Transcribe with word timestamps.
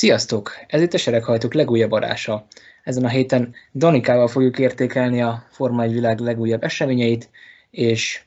Sziasztok! 0.00 0.52
Ez 0.66 0.82
itt 0.82 0.92
a 0.92 0.98
Sereghajtók 0.98 1.54
legújabb 1.54 1.92
adása. 1.92 2.46
Ezen 2.82 3.04
a 3.04 3.08
héten 3.08 3.54
Danikával 3.74 4.28
fogjuk 4.28 4.58
értékelni 4.58 5.22
a 5.22 5.46
Forma 5.50 5.82
1 5.82 5.92
világ 5.92 6.18
legújabb 6.18 6.62
eseményeit, 6.62 7.30
és 7.70 8.22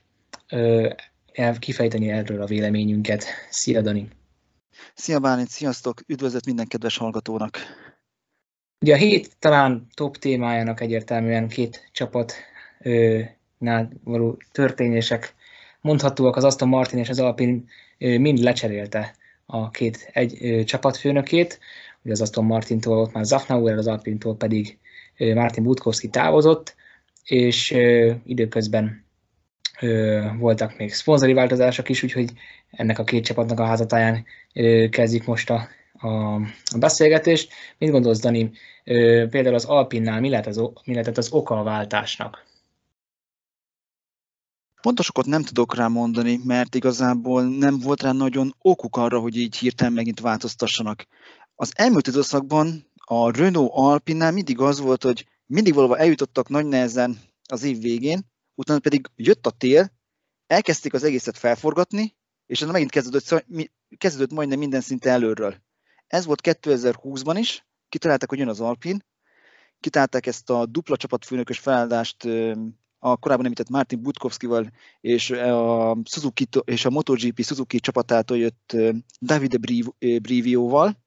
ö, 0.49 0.89
kifejteni 1.59 2.09
erről 2.09 2.41
a 2.41 2.45
véleményünket. 2.45 3.25
Szia, 3.49 3.81
Dani! 3.81 4.07
Szia, 4.93 5.19
Bálint! 5.19 5.49
Sziasztok! 5.49 6.01
Üdvözlet 6.07 6.45
minden 6.45 6.67
kedves 6.67 6.97
hallgatónak! 6.97 7.57
Ugye 8.81 8.93
a 8.93 8.97
hét 8.97 9.35
talán 9.39 9.87
top 9.93 10.17
témájának 10.17 10.81
egyértelműen 10.81 11.47
két 11.47 11.89
csapatnál 11.91 13.89
való 14.03 14.41
történések 14.51 15.35
mondhatóak, 15.81 16.35
az 16.35 16.43
Aston 16.43 16.67
Martin 16.67 16.99
és 16.99 17.09
az 17.09 17.19
Alpine 17.19 17.61
mind 17.97 18.39
lecserélte 18.39 19.15
a 19.53 19.69
két 19.69 20.09
egy 20.13 20.37
ö, 20.41 20.63
csapatfőnökét, 20.63 21.59
ugye 22.03 22.11
az 22.11 22.21
Aston 22.21 22.45
Martintól 22.45 22.97
ott 22.97 23.13
már 23.13 23.23
Zafnauer, 23.23 23.77
az 23.77 23.87
Alpintól 23.87 24.35
pedig 24.35 24.77
ö, 25.17 25.33
Martin 25.33 25.63
Butkowski 25.63 26.09
távozott, 26.09 26.75
és 27.23 27.71
ö, 27.71 28.11
időközben 28.25 29.05
ö, 29.79 30.21
voltak 30.39 30.77
még 30.77 30.93
szponzori 30.93 31.33
változások 31.33 31.89
is, 31.89 32.03
úgyhogy 32.03 32.31
ennek 32.71 32.99
a 32.99 33.03
két 33.03 33.25
csapatnak 33.25 33.59
a 33.59 33.65
házatáján 33.65 34.25
ö, 34.53 34.85
kezdjük 34.89 35.25
most 35.25 35.49
a, 35.49 35.67
a, 35.93 36.07
a 36.65 36.77
beszélgetést. 36.79 37.53
Mit 37.77 37.89
gondolsz, 37.89 38.21
Dani? 38.21 38.51
Ö, 38.83 39.25
például 39.29 39.55
az 39.55 39.65
Alpinnál 39.65 40.19
mi, 40.19 40.29
lehet 40.29 40.47
az, 40.47 40.57
mi 40.57 40.93
lehetett 40.93 41.17
az 41.17 41.31
oka 41.31 41.59
a 41.59 41.63
váltásnak? 41.63 42.45
Pontosokat 44.83 45.25
nem 45.25 45.43
tudok 45.43 45.75
rá 45.75 45.87
mondani, 45.87 46.39
mert 46.43 46.75
igazából 46.75 47.43
nem 47.43 47.79
volt 47.79 48.01
rá 48.01 48.11
nagyon 48.11 48.55
okuk 48.59 48.97
arra, 48.97 49.19
hogy 49.19 49.37
így 49.37 49.57
hirtelen 49.57 49.93
megint 49.93 50.19
változtassanak. 50.19 51.05
Az 51.55 51.71
elmúlt 51.75 52.07
időszakban 52.07 52.91
a 52.95 53.37
Renault 53.37 53.71
Alpinál 53.73 54.31
mindig 54.31 54.59
az 54.59 54.79
volt, 54.79 55.03
hogy 55.03 55.27
mindig 55.45 55.73
valahol 55.73 55.97
eljutottak 55.97 56.49
nagy 56.49 56.65
nehezen 56.65 57.19
az 57.49 57.63
év 57.63 57.79
végén, 57.79 58.25
utána 58.55 58.79
pedig 58.79 59.07
jött 59.15 59.45
a 59.45 59.51
tél, 59.51 59.91
elkezdték 60.47 60.93
az 60.93 61.03
egészet 61.03 61.37
felforgatni, 61.37 62.15
és 62.45 62.61
ez 62.61 62.69
megint 62.69 62.91
kezdődött, 62.91 63.45
kezdődött 63.97 64.33
majdnem 64.33 64.59
minden 64.59 64.81
szinte 64.81 65.09
előről. 65.09 65.55
Ez 66.07 66.25
volt 66.25 66.41
2020-ban 66.43 67.35
is, 67.39 67.65
kitalálták, 67.89 68.29
hogy 68.29 68.39
jön 68.39 68.47
az 68.47 68.59
Alpin, 68.59 69.03
kitalálták 69.79 70.25
ezt 70.25 70.49
a 70.49 70.65
dupla 70.65 70.97
csapatfőnökös 70.97 71.59
felállást 71.59 72.27
a 73.03 73.17
korábban 73.17 73.45
említett 73.45 73.69
Martin 73.69 74.01
Butkowskival 74.01 74.71
és 75.01 75.29
a, 75.29 75.97
Suzuki, 76.05 76.47
és 76.63 76.85
a 76.85 76.89
MotoGP 76.89 77.43
Suzuki 77.43 77.79
csapatától 77.79 78.37
jött 78.37 78.75
Davide 79.21 79.57
Brivioval, 80.21 80.97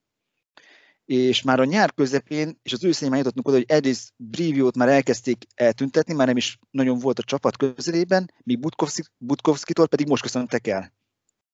és 1.04 1.42
már 1.42 1.60
a 1.60 1.64
nyár 1.64 1.94
közepén 1.94 2.58
és 2.62 2.72
az 2.72 2.84
őszén 2.84 3.08
már 3.08 3.18
jutottunk 3.18 3.48
oda, 3.48 3.56
hogy 3.56 3.66
egyrészt 3.68 4.12
Briviót 4.16 4.76
már 4.76 4.88
elkezdték 4.88 5.44
eltüntetni, 5.54 6.14
már 6.14 6.26
nem 6.26 6.36
is 6.36 6.58
nagyon 6.70 6.98
volt 6.98 7.18
a 7.18 7.22
csapat 7.22 7.56
közelében, 7.56 8.32
míg 8.42 8.60
Butkowski, 8.60 9.02
Butkowskitól 9.18 9.88
pedig 9.88 10.08
most 10.08 10.22
köszöntek 10.22 10.66
el. 10.66 10.92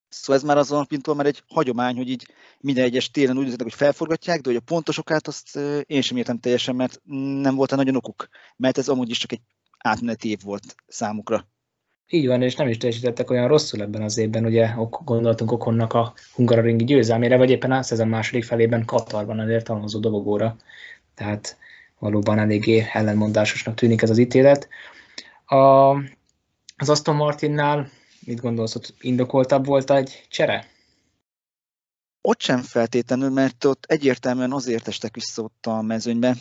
Szóval 0.08 0.36
ez 0.36 0.42
már 0.42 0.56
az 0.56 0.72
Alpintól 0.72 1.14
már 1.14 1.26
egy 1.26 1.42
hagyomány, 1.46 1.96
hogy 1.96 2.08
így 2.08 2.26
minden 2.60 2.84
egyes 2.84 3.10
télen 3.10 3.38
úgy 3.38 3.54
hogy 3.62 3.74
felforgatják, 3.74 4.40
de 4.40 4.48
hogy 4.48 4.58
a 4.58 4.64
pontosokát 4.64 5.26
azt 5.26 5.56
én 5.86 6.02
sem 6.02 6.16
értem 6.16 6.38
teljesen, 6.38 6.76
mert 6.76 7.00
nem 7.42 7.54
volt 7.54 7.76
nagyon 7.76 7.96
okuk, 7.96 8.28
mert 8.56 8.78
ez 8.78 8.88
amúgy 8.88 9.10
is 9.10 9.18
csak 9.18 9.32
egy 9.32 9.40
átmeneti 9.82 10.28
év 10.28 10.40
volt 10.44 10.74
számukra. 10.86 11.46
Így 12.08 12.26
van, 12.26 12.42
és 12.42 12.54
nem 12.54 12.68
is 12.68 12.76
teljesítettek 12.76 13.30
olyan 13.30 13.48
rosszul 13.48 13.80
ebben 13.80 14.02
az 14.02 14.18
évben, 14.18 14.44
ugye 14.44 14.74
gondoltunk 15.04 15.52
Okonnak 15.52 15.92
a 15.92 16.14
Hungaroringi 16.34 16.84
győzelmére, 16.84 17.36
vagy 17.36 17.50
éppen 17.50 17.72
a 17.72 17.82
szezon 17.82 18.08
második 18.08 18.44
felében 18.44 18.84
Katarban 18.84 19.38
azért 19.38 19.64
találkozó 19.64 19.98
dobogóra. 19.98 20.56
Tehát 21.14 21.56
valóban 21.98 22.38
eléggé 22.38 22.86
ellenmondásosnak 22.92 23.74
tűnik 23.74 24.02
ez 24.02 24.10
az 24.10 24.18
ítélet. 24.18 24.68
A, 25.44 25.56
az 26.76 26.88
Aston 26.88 27.16
Martinnál 27.16 27.88
mit 28.26 28.40
gondolsz, 28.40 28.72
hogy 28.72 28.94
indokoltabb 29.00 29.66
volt 29.66 29.90
egy 29.90 30.26
csere? 30.28 30.66
Ott 32.20 32.40
sem 32.40 32.62
feltétlenül, 32.62 33.30
mert 33.30 33.64
ott 33.64 33.84
egyértelműen 33.84 34.52
azért 34.52 34.88
estek 34.88 35.14
vissza 35.14 35.42
ott 35.42 35.66
a 35.66 35.82
mezőnybe, 35.82 36.36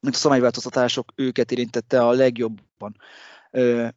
mint 0.00 0.14
a 0.14 0.18
szabályváltoztatások 0.18 1.12
őket 1.14 1.52
érintette 1.52 2.06
a 2.06 2.10
legjobban. 2.12 2.96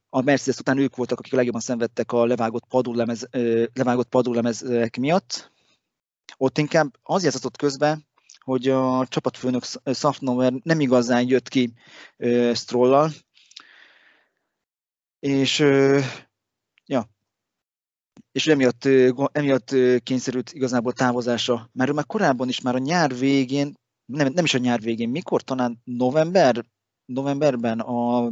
A 0.10 0.22
Mercedes 0.22 0.60
után 0.60 0.78
ők 0.78 0.96
voltak, 0.96 1.20
akik 1.20 1.34
a 1.34 1.36
legjobban 1.36 1.62
szenvedtek 1.62 2.12
a 2.12 2.26
levágott 2.26 2.66
padullemez, 2.66 3.28
levágott 3.74 4.10
padullemezek 4.10 4.98
miatt. 4.98 5.52
Ott 6.38 6.58
inkább 6.58 6.98
az 7.04 7.24
játszott 7.24 7.58
közben, 7.58 8.06
hogy 8.40 8.68
a 8.68 9.08
csapatfőnök 9.08 9.64
Safnover 9.94 10.54
nem 10.64 10.80
igazán 10.80 11.28
jött 11.28 11.48
ki 11.48 11.74
Strollal, 12.54 13.12
és 15.20 15.60
ja, 16.86 17.10
és 18.32 18.48
emiatt, 18.48 18.86
emiatt 19.32 19.76
kényszerült 20.04 20.54
igazából 20.54 20.94
távozása. 20.94 21.70
Mert 21.74 21.90
ő 21.90 21.94
már 21.94 22.06
korábban 22.06 22.50
is, 22.50 22.62
már 22.62 22.76
a 22.76 22.80
nyár 22.80 23.18
végén 23.18 23.80
nem, 24.12 24.32
nem 24.34 24.44
is 24.44 24.54
a 24.54 24.58
nyár 24.58 24.80
végén, 24.80 25.10
mikor 25.10 25.42
talán 25.42 25.82
november, 25.84 26.66
novemberben 27.06 27.80
a 27.80 28.30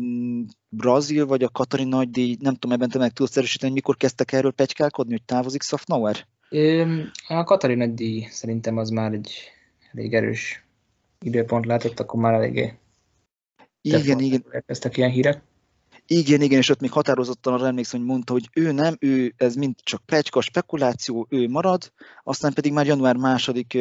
brazil 0.70 1.26
vagy 1.26 1.44
a 1.44 1.50
Katari 1.50 1.84
nagydíj, 1.84 2.38
nem 2.40 2.54
tudom, 2.54 2.76
ebben 2.76 2.90
te 2.90 2.98
meg 2.98 3.12
tudsz 3.12 3.38
erősíteni, 3.38 3.74
mikor 3.74 3.98
kezdtek 3.98 4.32
erről 4.32 4.52
pegykálkodni, 4.52 5.12
hogy 5.12 5.24
távozik 5.24 5.62
Safnauer? 5.62 6.26
A 7.28 7.44
Katari 7.44 7.76
nagydíj 7.76 8.28
szerintem 8.30 8.78
az 8.78 8.90
már 8.90 9.14
egy 9.14 9.32
elég 9.94 10.14
erős 10.14 10.64
időpont 11.20 11.66
lehetett, 11.66 12.00
akkor 12.00 12.20
már 12.20 12.34
eléggé 12.34 12.80
igen, 13.82 14.20
igen. 14.20 14.46
Eztek 14.66 14.98
ilyen 14.98 15.10
hírek. 15.10 15.42
Igen, 16.08 16.42
igen, 16.42 16.60
és 16.60 16.70
ott 16.70 16.80
még 16.80 16.92
határozottan 16.92 17.54
arra 17.54 17.68
emlékszem, 17.68 18.00
hogy 18.00 18.10
mondta, 18.10 18.34
hogy 18.34 18.50
ő 18.54 18.72
nem, 18.72 18.96
ő, 19.00 19.34
ez 19.38 19.56
mind 19.56 19.76
csak 19.84 20.02
pecska, 20.06 20.42
spekuláció, 20.42 21.28
ő 21.30 21.48
marad, 21.48 21.92
aztán 22.24 22.54
pedig 22.54 22.74
már 22.74 22.86
január 22.86 23.16
második 23.16 23.78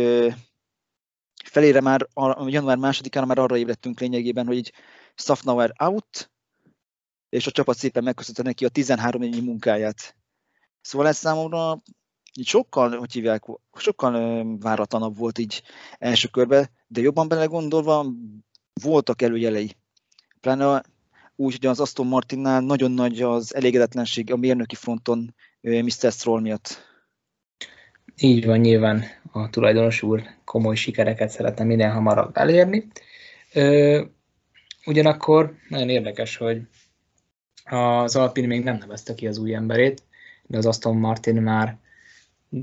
felére 1.49 1.81
már, 1.81 2.07
a 2.13 2.49
január 2.49 2.77
másodikára 2.77 3.27
már 3.27 3.39
arra 3.39 3.57
ébredtünk 3.57 4.01
lényegében, 4.01 4.47
hogy 4.47 4.57
így 4.57 4.73
Safnauer 5.15 5.73
out, 5.79 6.31
és 7.29 7.47
a 7.47 7.51
csapat 7.51 7.77
szépen 7.77 8.03
megköszönte 8.03 8.43
neki 8.43 8.65
a 8.65 8.69
13 8.69 9.23
évi 9.23 9.41
munkáját. 9.41 10.17
Szóval 10.81 11.07
ez 11.07 11.17
számomra 11.17 11.79
így 12.35 12.47
sokkal, 12.47 12.99
hogy 12.99 13.13
hívják, 13.13 13.45
sokkal 13.73 14.45
váratlanabb 14.59 15.17
volt 15.17 15.39
így 15.39 15.63
első 15.99 16.29
körben, 16.29 16.71
de 16.87 17.01
jobban 17.01 17.29
belegondolva 17.29 18.07
voltak 18.83 19.23
előjelei. 19.23 19.77
Pláne 20.41 20.83
úgy, 21.37 21.53
hogy 21.53 21.67
az 21.67 21.81
Aston 21.81 22.07
Martinnál 22.07 22.61
nagyon 22.61 22.91
nagy 22.91 23.23
az 23.23 23.55
elégedetlenség 23.55 24.33
a 24.33 24.37
mérnöki 24.37 24.75
fronton 24.75 25.35
Mr. 25.61 26.13
Stroll 26.13 26.41
miatt. 26.41 26.88
Így 28.21 28.47
van, 28.47 28.59
nyilván 28.59 29.05
a 29.33 29.51
tulajdonos 29.51 30.03
úr 30.03 30.23
komoly 30.45 30.75
sikereket 30.75 31.31
szeretne 31.31 31.65
minél 31.65 31.91
hamarabb 31.91 32.37
elérni. 32.37 32.87
Ö, 33.53 34.03
ugyanakkor 34.87 35.55
nagyon 35.69 35.89
érdekes, 35.89 36.37
hogy 36.37 36.61
az 37.65 38.17
Alpine 38.17 38.47
még 38.47 38.65
nem 38.65 38.77
nevezte 38.77 39.15
ki 39.15 39.27
az 39.27 39.39
új 39.39 39.55
emberét, 39.55 40.03
de 40.47 40.59
az 40.59 40.67
Aston 40.67 40.97
Martin 40.97 41.43
már 41.43 41.79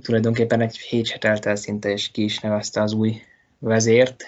tulajdonképpen 0.01 0.61
egy 0.61 0.77
hét 0.77 1.05
se 1.05 1.17
telt 1.17 1.45
el 1.45 1.55
szinte, 1.55 1.89
és 1.89 2.11
ki 2.11 2.23
is 2.23 2.39
nevezte 2.39 2.81
az 2.81 2.93
új 2.93 3.21
vezért. 3.59 4.23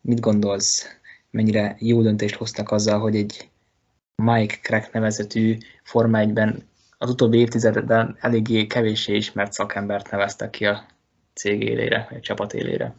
Mit 0.00 0.20
gondolsz, 0.20 0.86
mennyire 1.30 1.76
jó 1.78 2.02
döntést 2.02 2.34
hoztak 2.34 2.70
azzal, 2.70 2.98
hogy 2.98 3.16
egy 3.16 3.48
Mike 4.22 4.56
Crack 4.62 4.92
nevezetű 4.92 5.56
Forma 5.82 6.18
1-ben 6.22 6.69
az 7.02 7.10
utóbbi 7.10 7.38
évtizedben 7.38 8.16
eléggé 8.20 8.66
kevéssé 8.66 9.16
ismert 9.16 9.52
szakembert 9.52 10.10
neveztek 10.10 10.50
ki 10.50 10.66
a 10.66 10.86
cég 11.34 11.62
élére, 11.62 12.06
vagy 12.08 12.18
a 12.18 12.20
csapat 12.20 12.52
élére. 12.52 12.94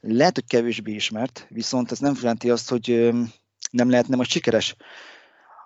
Lehet, 0.00 0.34
hogy 0.34 0.46
kevésbé 0.46 0.92
ismert, 0.92 1.46
viszont 1.48 1.90
ez 1.90 1.98
nem 1.98 2.14
jelenti 2.20 2.50
azt, 2.50 2.68
hogy 2.68 3.10
nem 3.70 3.90
lehetne 3.90 4.16
majd 4.16 4.28
sikeres. 4.28 4.76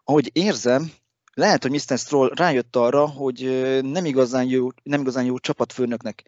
Ahogy 0.04 0.30
érzem, 0.32 0.90
lehet, 1.34 1.62
hogy 1.62 1.70
Mr. 1.70 1.98
Stroll 1.98 2.30
rájött 2.34 2.76
arra, 2.76 3.06
hogy 3.06 3.40
nem 3.82 4.04
igazán 4.04 4.44
jó, 4.44 4.68
nem 4.82 5.00
igazán 5.00 5.24
jó 5.24 5.38
csapatfőnöknek. 5.38 6.24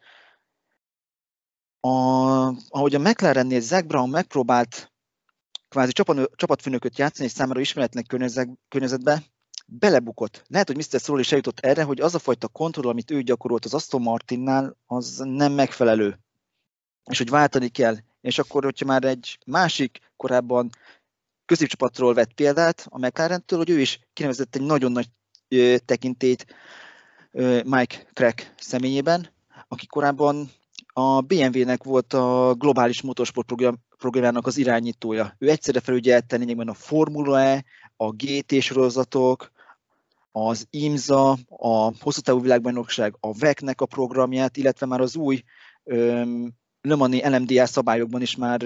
A, 1.80 1.90
ahogy 2.68 2.94
a 2.94 2.98
McLarennél 2.98 3.60
Zach 3.60 3.86
Brown 3.86 4.08
megpróbált 4.08 4.92
kvázi 5.68 5.92
csapat, 5.92 6.30
csapatfőnököt 6.36 6.98
játszani 6.98 7.28
egy 7.28 7.34
számára 7.34 7.60
ismeretlen 7.60 8.04
környezetbe, 8.68 9.22
belebukott. 9.70 10.42
Lehet, 10.46 10.66
hogy 10.66 10.76
Mr. 10.76 11.00
Stroll 11.00 11.18
is 11.18 11.30
eljutott 11.30 11.60
erre, 11.60 11.82
hogy 11.82 12.00
az 12.00 12.14
a 12.14 12.18
fajta 12.18 12.48
kontroll, 12.48 12.90
amit 12.90 13.10
ő 13.10 13.22
gyakorolt 13.22 13.64
az 13.64 13.74
Aston 13.74 14.02
Martinnál, 14.02 14.76
az 14.86 15.22
nem 15.24 15.52
megfelelő. 15.52 16.18
És 17.10 17.18
hogy 17.18 17.30
váltani 17.30 17.68
kell. 17.68 17.96
És 18.20 18.38
akkor, 18.38 18.64
hogyha 18.64 18.86
már 18.86 19.04
egy 19.04 19.38
másik 19.46 19.98
korábban 20.16 20.70
középcsapatról 21.44 22.14
vett 22.14 22.32
példát, 22.32 22.86
a 22.88 22.98
mclaren 22.98 23.44
hogy 23.46 23.70
ő 23.70 23.80
is 23.80 24.00
kinevezett 24.12 24.54
egy 24.54 24.62
nagyon 24.62 24.92
nagy 24.92 25.06
ö, 25.48 25.76
tekintét 25.84 26.46
Mike 27.64 28.06
Crack 28.12 28.54
személyében, 28.56 29.28
aki 29.68 29.86
korábban 29.86 30.50
a 30.92 31.20
BMW-nek 31.20 31.82
volt 31.82 32.12
a 32.12 32.54
globális 32.58 33.02
motorsport 33.02 33.46
program, 33.46 33.78
programjának 33.96 34.46
az 34.46 34.56
irányítója. 34.56 35.34
Ő 35.38 35.50
egyszerre 35.50 35.80
felügyelte 35.80 36.36
lényegben 36.36 36.68
a 36.68 36.74
Formula 36.74 37.40
E, 37.40 37.64
a 37.96 38.10
GT 38.10 38.60
sorozatok, 38.60 39.50
az 40.32 40.66
IMSA, 40.70 41.30
a 41.48 41.92
hosszú 42.00 42.20
távú 42.20 42.40
világbajnokság, 42.40 43.16
a 43.20 43.32
VEC-nek 43.32 43.80
a 43.80 43.86
programját, 43.86 44.56
illetve 44.56 44.86
már 44.86 45.00
az 45.00 45.16
új 45.16 45.42
Lömani 46.80 47.28
LMDA 47.28 47.66
szabályokban 47.66 48.22
is 48.22 48.36
már 48.36 48.60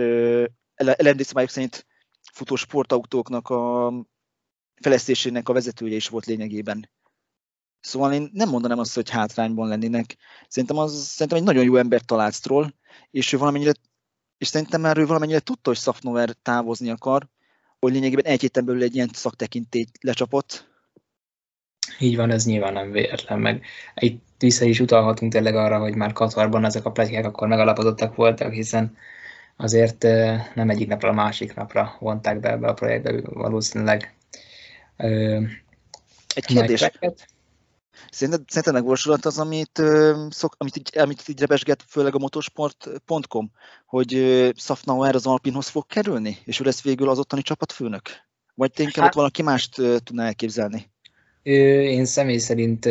LMD 0.77 1.23
szabályok 1.23 1.51
szerint 1.51 1.87
futó 2.33 2.57
sportautóknak 2.57 3.49
a 3.49 3.93
fejlesztésének 4.81 5.49
a 5.49 5.53
vezetője 5.53 5.97
is 5.97 6.09
volt 6.09 6.27
lényegében. 6.27 6.91
Szóval 7.81 8.13
én 8.13 8.31
nem 8.33 8.49
mondanám 8.49 8.79
azt, 8.79 8.95
hogy 8.95 9.11
hátrányban 9.11 9.69
lennének. 9.69 10.17
Szerintem, 10.49 10.79
az, 10.79 11.05
szerintem 11.05 11.39
egy 11.39 11.45
nagyon 11.45 11.65
jó 11.65 11.77
ember 11.77 12.01
talált 12.01 12.35
Stroll, 12.35 12.73
és 13.11 13.33
ő 13.33 13.39
valamennyire, 13.39 13.73
és 14.39 14.47
szerintem 14.47 14.81
már 14.81 14.99
ő 14.99 15.07
valamennyire 15.07 15.41
tudta, 15.41 15.71
hogy 15.71 15.79
Safnover 15.79 16.33
távozni 16.43 16.91
akar, 16.91 17.29
hogy 17.79 17.93
lényegében 17.93 18.25
egy 18.25 18.41
héten 18.41 18.65
belül 18.65 18.83
egy 18.83 18.95
ilyen 18.95 19.11
szaktekintélyt 19.13 19.99
lecsapott. 20.01 20.74
Így 21.99 22.17
van, 22.17 22.31
ez 22.31 22.45
nyilván 22.45 22.73
nem 22.73 22.91
véletlen, 22.91 23.39
meg 23.39 23.65
itt 23.95 24.23
vissza 24.39 24.65
is 24.65 24.81
utalhatunk 24.81 25.33
tényleg 25.33 25.57
arra, 25.57 25.79
hogy 25.79 25.95
már 25.95 26.13
Katarban 26.13 26.65
ezek 26.65 26.85
a 26.85 26.91
pletykák 26.91 27.25
akkor 27.25 27.49
megalapozottak 27.49 28.15
voltak, 28.15 28.53
hiszen 28.53 28.97
azért 29.57 30.03
nem 30.55 30.71
egyik 30.71 30.89
napra 30.89 31.09
a 31.09 31.13
másik 31.13 31.55
napra 31.55 31.97
vonták 31.99 32.41
be 32.41 32.51
ebbe 32.51 32.69
a 32.69 32.75
projektbe 32.75 33.21
valószínűleg. 33.25 34.15
Egy 36.35 36.45
kérdés. 36.47 36.91
Szerinted, 38.11 38.49
szerinted 38.49 38.73
megvalósulhat 38.73 39.25
az, 39.25 39.39
amit, 39.39 39.83
szok, 40.29 40.55
amit, 40.59 40.77
így, 40.77 40.99
amit 40.99 41.29
így 41.29 41.41
rebesget, 41.41 41.85
főleg 41.89 42.15
a 42.15 42.19
motorsport.com, 42.19 43.51
hogy 43.87 44.11
Safnauer 44.57 45.15
az 45.15 45.27
Alpinhoz 45.27 45.69
fog 45.69 45.87
kerülni, 45.87 46.39
és 46.45 46.61
ő 46.61 46.65
lesz 46.65 46.83
végül 46.83 47.09
az 47.09 47.19
ottani 47.19 47.43
csapatfőnök? 47.43 48.03
Vagy 48.55 48.71
tényleg 48.71 48.95
hát, 48.95 49.07
ott 49.07 49.13
valaki 49.13 49.43
mást 49.43 49.75
tudná 49.75 50.25
elképzelni? 50.25 50.93
Én 51.45 52.05
személy 52.05 52.37
szerint 52.37 52.89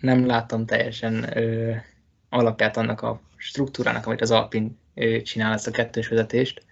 nem 0.00 0.26
láttam 0.26 0.66
teljesen 0.66 1.34
alapját 2.28 2.76
annak 2.76 3.02
a 3.02 3.20
struktúrának, 3.36 4.06
amit 4.06 4.20
az 4.20 4.30
Alpin 4.30 4.78
csinál 5.22 5.52
ezt 5.52 5.66
a 5.66 5.70
kettős 5.70 6.08
vezetést, 6.08 6.64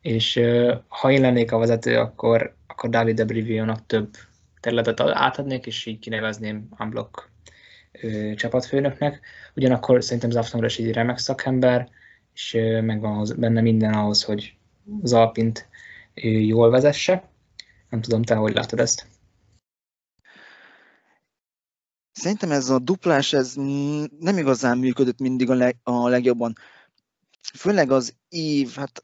és 0.00 0.40
ha 0.88 1.10
én 1.10 1.20
lennék 1.20 1.52
a 1.52 1.58
vezető, 1.58 1.98
akkor, 1.98 2.54
akkor 2.66 2.90
David 2.90 3.16
de 3.16 3.24
Brivio-nak 3.24 3.86
több 3.86 4.16
területet 4.60 5.00
átadnék, 5.00 5.66
és 5.66 5.86
így 5.86 5.98
kinevezném 5.98 6.68
Unblock 6.78 7.30
ö, 7.92 8.34
csapatfőnöknek. 8.34 9.20
Ugyanakkor 9.54 10.04
szerintem 10.04 10.30
Zaftonra 10.30 10.66
is 10.66 10.78
egy 10.78 10.92
remek 10.92 11.18
szakember, 11.18 11.88
és 12.34 12.52
megvan 12.82 13.26
benne 13.36 13.60
minden 13.60 13.94
ahhoz, 13.94 14.24
hogy 14.24 14.54
az 15.02 15.12
Alpint 15.12 15.68
jól 16.46 16.70
vezesse. 16.70 17.30
Nem 17.88 18.00
tudom, 18.00 18.22
te 18.22 18.34
hogy 18.34 18.54
látod 18.54 18.80
ezt? 18.80 19.11
Szerintem 22.12 22.50
ez 22.50 22.70
a 22.70 22.78
duplás, 22.78 23.32
ez 23.32 23.54
nem 24.18 24.38
igazán 24.38 24.78
működött 24.78 25.18
mindig 25.18 25.50
a, 25.50 25.54
leg, 25.54 25.76
a 25.82 26.08
legjobban. 26.08 26.54
Főleg 27.54 27.90
az 27.90 28.14
év, 28.28 28.74
hát 28.74 29.02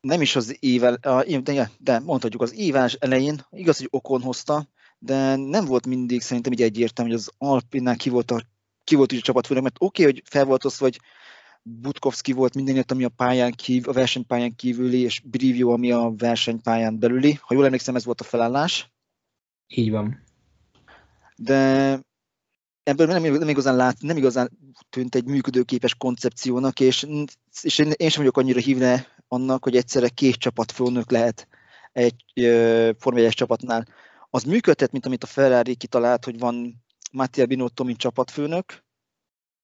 nem 0.00 0.20
is 0.20 0.36
az 0.36 0.56
év, 0.60 0.80
de, 0.80 1.70
de 1.78 1.98
mondhatjuk 1.98 2.42
az 2.42 2.54
évás 2.54 2.92
elején, 2.92 3.46
igaz, 3.50 3.78
hogy 3.78 3.88
Okon 3.90 4.22
hozta, 4.22 4.68
de 4.98 5.36
nem 5.36 5.64
volt 5.64 5.86
mindig 5.86 6.20
szerintem 6.20 6.52
így 6.52 6.62
egyértelmű, 6.62 7.10
hogy 7.10 7.20
az 7.20 7.30
Alpinál 7.38 7.96
ki 7.96 8.08
volt 8.08 8.30
a, 8.30 8.42
ki 8.84 8.94
volt 8.94 9.12
a 9.12 9.20
csapatfőnök, 9.20 9.62
mert 9.62 9.76
oké, 9.78 10.02
okay, 10.02 10.14
hogy 10.14 10.22
fel 10.26 10.44
volt 10.44 10.64
osztva, 10.64 10.84
hogy 10.84 11.00
Butkowski 11.62 12.32
volt 12.32 12.54
mindenért, 12.54 12.90
ami 12.90 13.04
a 13.04 13.08
pályán 13.08 13.52
kívül, 13.52 13.90
a 13.90 13.92
versenypályán 13.92 14.56
kívüli, 14.56 15.00
és 15.00 15.20
Brivio, 15.20 15.70
ami 15.70 15.90
a 15.90 16.14
versenypályán 16.16 16.98
belüli. 16.98 17.38
Ha 17.40 17.54
jól 17.54 17.64
emlékszem, 17.64 17.96
ez 17.96 18.04
volt 18.04 18.20
a 18.20 18.24
felállás. 18.24 18.90
Így 19.66 19.90
van. 19.90 20.22
De 21.36 22.00
ebből 22.86 23.06
nem, 23.06 23.22
nem, 23.22 23.48
igazán 23.48 23.76
lát, 23.76 24.00
nem 24.00 24.16
igazán 24.16 24.50
tűnt 24.90 25.14
egy 25.14 25.24
működőképes 25.24 25.94
koncepciónak, 25.94 26.80
és, 26.80 27.06
és 27.62 27.78
én, 27.78 27.92
én 27.96 28.08
sem 28.08 28.20
vagyok 28.20 28.36
annyira 28.36 28.60
hívne 28.60 29.06
annak, 29.28 29.64
hogy 29.64 29.76
egyszerre 29.76 30.08
két 30.08 30.34
csapatfőnök 30.34 31.10
lehet 31.10 31.48
egy 31.92 32.24
1 32.36 33.28
csapatnál 33.28 33.86
az 34.30 34.42
működhet, 34.42 34.92
mint 34.92 35.06
amit 35.06 35.22
a 35.22 35.26
Ferrari 35.26 35.74
kitalált, 35.74 36.24
hogy 36.24 36.38
van 36.38 36.84
Mattia 37.12 37.46
Binotto, 37.46 37.84
mint 37.84 37.98
csapatfőnök, 37.98 38.84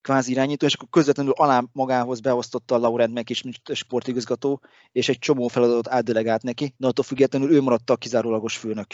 kvázi 0.01 0.31
irányító, 0.31 0.65
és 0.65 0.73
akkor 0.73 0.89
közvetlenül 0.89 1.33
alá 1.35 1.63
magához 1.71 2.19
beosztotta 2.19 2.75
a 2.75 2.77
Laurent 2.77 3.13
meg 3.13 3.29
is, 3.29 3.41
mint 3.41 3.59
sportigazgató, 3.73 4.61
és 4.91 5.09
egy 5.09 5.19
csomó 5.19 5.47
feladatot 5.47 5.87
átdelegált 5.87 6.43
neki, 6.43 6.73
de 6.77 6.87
attól 6.87 7.05
függetlenül 7.05 7.51
ő 7.51 7.61
maradt 7.61 7.89
a 7.89 7.95
kizárólagos 7.95 8.57
főnök. 8.57 8.87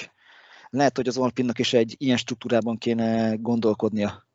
Lehet, 0.69 0.95
hogy 0.95 1.07
az 1.07 1.17
Alpinnak 1.17 1.59
is 1.59 1.73
egy 1.73 1.95
ilyen 1.97 2.17
struktúrában 2.17 2.77
kéne 2.77 3.35
gondolkodnia. 3.35 4.27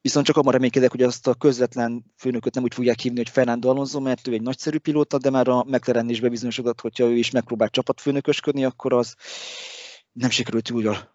Viszont 0.00 0.26
csak 0.26 0.36
abban 0.36 0.52
reménykedek, 0.52 0.90
hogy 0.90 1.02
azt 1.02 1.26
a 1.26 1.34
közvetlen 1.34 2.04
főnököt 2.16 2.54
nem 2.54 2.62
úgy 2.62 2.74
fogják 2.74 2.98
hívni, 2.98 3.18
hogy 3.18 3.28
Fernando 3.28 3.68
Alonso, 3.68 4.00
mert 4.00 4.26
ő 4.26 4.32
egy 4.32 4.42
nagyszerű 4.42 4.78
pilóta, 4.78 5.18
de 5.18 5.30
már 5.30 5.48
a 5.48 5.64
McLaren 5.64 6.08
is 6.08 6.20
bebizonyosodott, 6.20 6.80
hogyha 6.80 7.04
ő 7.04 7.16
is 7.16 7.30
megpróbál 7.30 7.68
csapatfőnökösködni, 7.68 8.64
akkor 8.64 8.92
az 8.92 9.16
nem 10.12 10.30
sikerült 10.30 10.68
jól. 10.68 11.14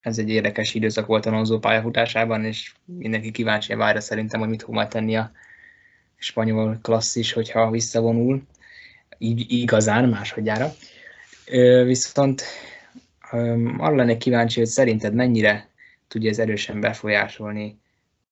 Ez 0.00 0.18
egy 0.18 0.28
érdekes 0.28 0.74
időszak 0.74 1.06
volt 1.06 1.26
Alonso 1.26 1.58
pályafutásában, 1.58 2.44
és 2.44 2.74
mindenki 2.84 3.30
kíváncsi 3.30 3.74
várja 3.74 4.00
szerintem, 4.00 4.40
hogy 4.40 4.48
mit 4.48 4.62
fog 4.62 4.74
majd 4.74 4.88
tenni 4.88 5.16
a 5.16 5.30
spanyol 6.16 6.78
klasszis, 6.82 7.32
hogyha 7.32 7.70
visszavonul, 7.70 8.42
így 9.18 9.52
igazán 9.52 10.08
másodjára. 10.08 10.72
Viszont 11.84 12.42
arra 13.78 13.94
lennék 13.94 14.18
kíváncsi, 14.18 14.58
hogy 14.58 14.68
szerinted 14.68 15.14
mennyire 15.14 15.68
tudja 16.08 16.30
ez 16.30 16.38
erősen 16.38 16.80
befolyásolni 16.80 17.78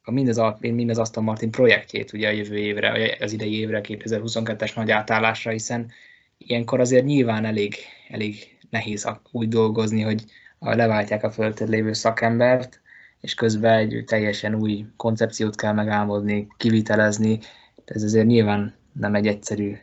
a 0.05 0.11
mind 0.11 0.29
az 0.29 0.38
Alpin, 0.38 0.75
mind 0.75 0.91
az 0.91 0.99
Aston 0.99 1.25
Martin 1.25 1.50
projektjét 1.50 2.12
ugye 2.12 2.29
a 2.29 2.32
jövő 2.32 2.56
évre, 2.56 3.17
az 3.20 3.32
idei 3.32 3.59
évre, 3.59 3.81
2022-es 3.82 4.75
nagy 4.75 4.91
átállásra, 4.91 5.51
hiszen 5.51 5.91
ilyenkor 6.39 6.81
azért 6.81 7.05
nyilván 7.05 7.44
elég, 7.44 7.75
elég 8.08 8.58
nehéz 8.70 9.08
úgy 9.31 9.48
dolgozni, 9.48 10.01
hogy 10.01 10.25
leváltják 10.58 11.25
a 11.25 11.31
földön 11.31 11.69
lévő 11.69 11.93
szakembert, 11.93 12.81
és 13.20 13.34
közben 13.34 13.79
egy 13.79 14.05
teljesen 14.06 14.55
új 14.55 14.84
koncepciót 14.96 15.56
kell 15.56 15.72
megálmodni, 15.72 16.46
kivitelezni. 16.56 17.39
Ez 17.84 18.03
azért 18.03 18.27
nyilván 18.27 18.75
nem 18.93 19.15
egy 19.15 19.27
egyszerű 19.27 19.77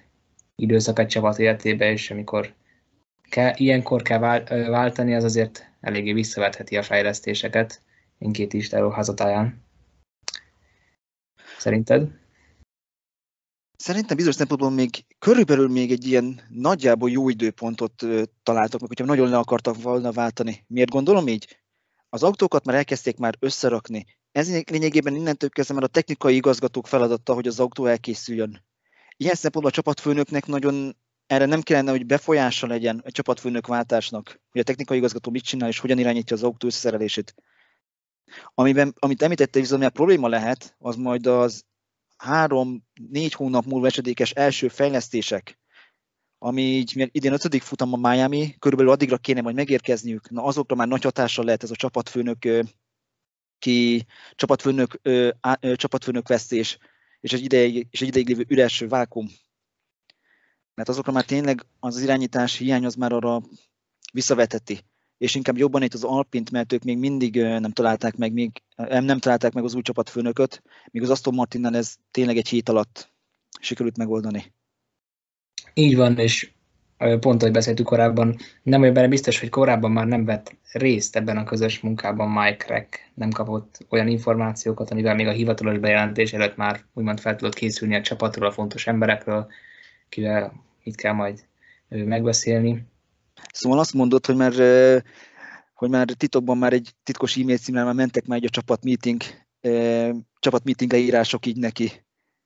időszak 0.56 1.00
egy 1.00 1.08
csapat 1.08 1.40
életébe, 1.40 1.92
és 1.92 2.12
amikor 2.12 2.54
kell, 3.30 3.54
ilyenkor 3.56 4.02
kell 4.02 4.20
váltani, 4.70 5.16
az 5.16 5.24
azért 5.24 5.72
eléggé 5.82 6.14
visszavetheti 6.14 6.78
a 6.78 6.84
fejlesztéseket 6.84 7.82
mindkét 8.18 8.54
is 8.54 8.70
hazatáján. 8.70 9.64
Szerinted? 11.58 12.08
Szerintem 13.78 14.16
bizonyos 14.16 14.36
szempontból 14.36 14.72
még 14.72 15.06
körülbelül 15.20 15.70
még 15.70 15.92
egy 15.92 16.08
ilyen 16.08 16.42
nagyjából 16.50 17.10
jó 17.10 17.30
időpontot 17.30 18.06
találtak 18.44 18.80
meg, 18.80 18.90
hogyha 18.90 19.06
nagyon 19.06 19.30
le 19.30 19.38
akartak 19.38 19.82
volna 19.82 20.12
váltani. 20.12 20.66
Miért 20.68 20.90
gondolom 20.90 21.28
így? 21.28 21.60
Az 22.10 22.24
autókat 22.24 22.66
már 22.66 22.76
elkezdték 22.76 23.18
már 23.18 23.36
összerakni. 23.40 24.06
Ez 24.32 24.62
lényegében 24.64 25.16
innentől 25.16 25.50
kezdve 25.50 25.74
már 25.74 25.84
a 25.84 25.88
technikai 25.88 26.36
igazgatók 26.36 26.88
feladata, 26.88 27.34
hogy 27.34 27.48
az 27.48 27.60
autó 27.60 27.86
elkészüljön. 27.86 28.66
Ilyen 29.18 29.36
szempontból 29.36 29.72
a 29.72 29.76
csapatfőnöknek 29.76 30.46
nagyon 30.46 30.96
erre 31.30 31.46
nem 31.46 31.62
kellene, 31.62 31.92
hogy 31.92 32.06
befolyása 32.06 32.68
legyen 32.68 33.02
a 33.06 33.12
csapatfőnök 33.12 33.68
váltásnak, 33.68 34.42
hogy 34.52 34.62
a 34.62 34.64
technikai 34.64 34.98
igazgató 34.98 35.32
mit 35.32 35.44
csinál 35.44 35.70
és 35.70 35.80
hogyan 35.80 36.00
irányítja 36.00 36.36
az 36.36 36.44
autó 36.44 36.68
összeszerelését. 36.68 37.36
Amiben, 38.54 38.96
amit 39.00 39.22
említette, 39.22 39.60
viszont 39.60 39.84
a 39.84 39.90
probléma 39.90 40.28
lehet, 40.28 40.76
az 40.80 40.96
majd 40.96 41.26
az 41.26 41.66
három-négy 42.18 43.34
hónap 43.34 43.66
múlva 43.66 43.88
esedékes 43.88 44.32
első 44.32 44.68
fejlesztések, 44.68 45.60
ami 46.38 46.62
így 46.62 47.10
idén 47.12 47.34
ötödik 47.34 47.62
futam 47.62 47.94
a 47.94 48.10
Miami, 48.10 48.56
körülbelül 48.60 48.92
addigra 48.92 49.18
kéne 49.18 49.42
majd 49.42 49.56
megérkezniük, 49.56 50.30
na 50.30 50.44
azokra 50.44 50.76
már 50.76 50.88
nagy 50.88 51.04
hatással 51.04 51.46
lehet 51.46 51.64
ez 51.64 51.72
a 51.72 51.76
csapatfőnök 51.76 52.48
ki 53.60 54.06
csapatfőnök, 54.36 55.00
ö, 55.02 55.30
á, 55.40 55.58
ö, 55.62 55.76
csapatfőnök 55.76 56.28
vesztés, 56.28 56.78
és 57.20 57.34
egy 57.34 57.44
ideig, 57.44 57.88
és 57.90 58.02
egy 58.02 58.08
ideig 58.08 58.28
lévő 58.28 58.46
üres 58.48 58.80
vákum. 58.80 59.28
Mert 60.80 60.92
azokra 60.92 61.12
már 61.12 61.26
tényleg 61.26 61.66
az 61.80 62.02
irányítás 62.02 62.58
hiány 62.58 62.86
az 62.86 62.96
már 62.96 63.12
arra 63.12 63.42
visszaveteti 64.14 64.80
és 65.18 65.36
inkább 65.36 65.58
jobban 65.58 65.84
itt 65.84 65.94
az 65.94 66.04
Alpint, 66.04 66.52
mert 66.52 66.74
ők 66.74 66.84
még 66.84 66.98
mindig 66.98 67.36
nem 67.36 67.72
találták 67.72 68.16
meg, 68.16 68.34
még 68.34 68.52
nem 68.88 69.20
találták 69.20 69.54
meg 69.54 69.64
az 69.64 69.74
új 69.74 69.82
csapatfőnököt, 69.82 70.64
míg 70.92 71.04
az 71.04 71.10
Aston 71.10 71.34
Martinnal 71.34 71.76
ez 71.76 71.96
tényleg 72.12 72.38
egy 72.38 72.48
hét 72.48 72.70
alatt 72.70 73.12
sikerült 73.60 73.98
megoldani. 73.98 74.54
Így 75.74 75.96
van, 75.96 76.18
és 76.18 76.52
pont, 76.98 77.42
ahogy 77.42 77.52
beszéltük 77.52 77.86
korábban, 77.86 78.38
nem 78.64 78.82
olyan 78.82 78.94
benne 78.94 79.08
biztos, 79.08 79.40
hogy 79.40 79.50
korábban 79.50 79.92
már 79.92 80.06
nem 80.06 80.26
vett 80.26 80.56
részt 80.72 81.16
ebben 81.16 81.38
a 81.38 81.44
közös 81.44 81.80
munkában 81.80 82.30
Mike 82.30 82.66
Reck, 82.68 83.12
nem 83.14 83.30
kapott 83.30 83.86
olyan 83.90 84.08
információkat, 84.08 84.92
amivel 84.92 85.16
még 85.16 85.28
a 85.28 85.32
hivatalos 85.32 85.78
bejelentés 85.78 86.34
előtt 86.34 86.56
már 86.56 86.86
úgymond 86.94 87.20
fel 87.20 87.36
tudott 87.36 87.54
készülni 87.54 87.96
a 87.96 88.02
csapatról, 88.02 88.48
a 88.48 88.52
fontos 88.52 88.88
emberekről, 88.88 89.48
kivel 90.10 90.68
mit 90.84 90.96
kell 90.96 91.14
majd 91.14 91.46
megbeszélni. 91.88 92.84
Szóval 93.54 93.80
azt 93.80 93.94
mondod, 93.94 94.26
hogy 94.26 94.36
már, 94.36 94.54
hogy 95.74 95.90
már 95.90 96.06
titokban 96.06 96.58
már 96.58 96.74
egy 96.74 96.90
titkos 97.04 97.38
e-mail 97.38 97.58
címmel 97.58 97.86
már 97.86 97.94
mentek 97.94 98.26
már 98.26 98.38
egy 98.38 98.46
a 98.46 98.50
csapat 98.50 98.84
meeting, 98.84 99.22
csapat 100.40 100.64
meeting 100.64 100.92
leírások 100.92 101.46
így 101.46 101.58
neki. 101.58 101.92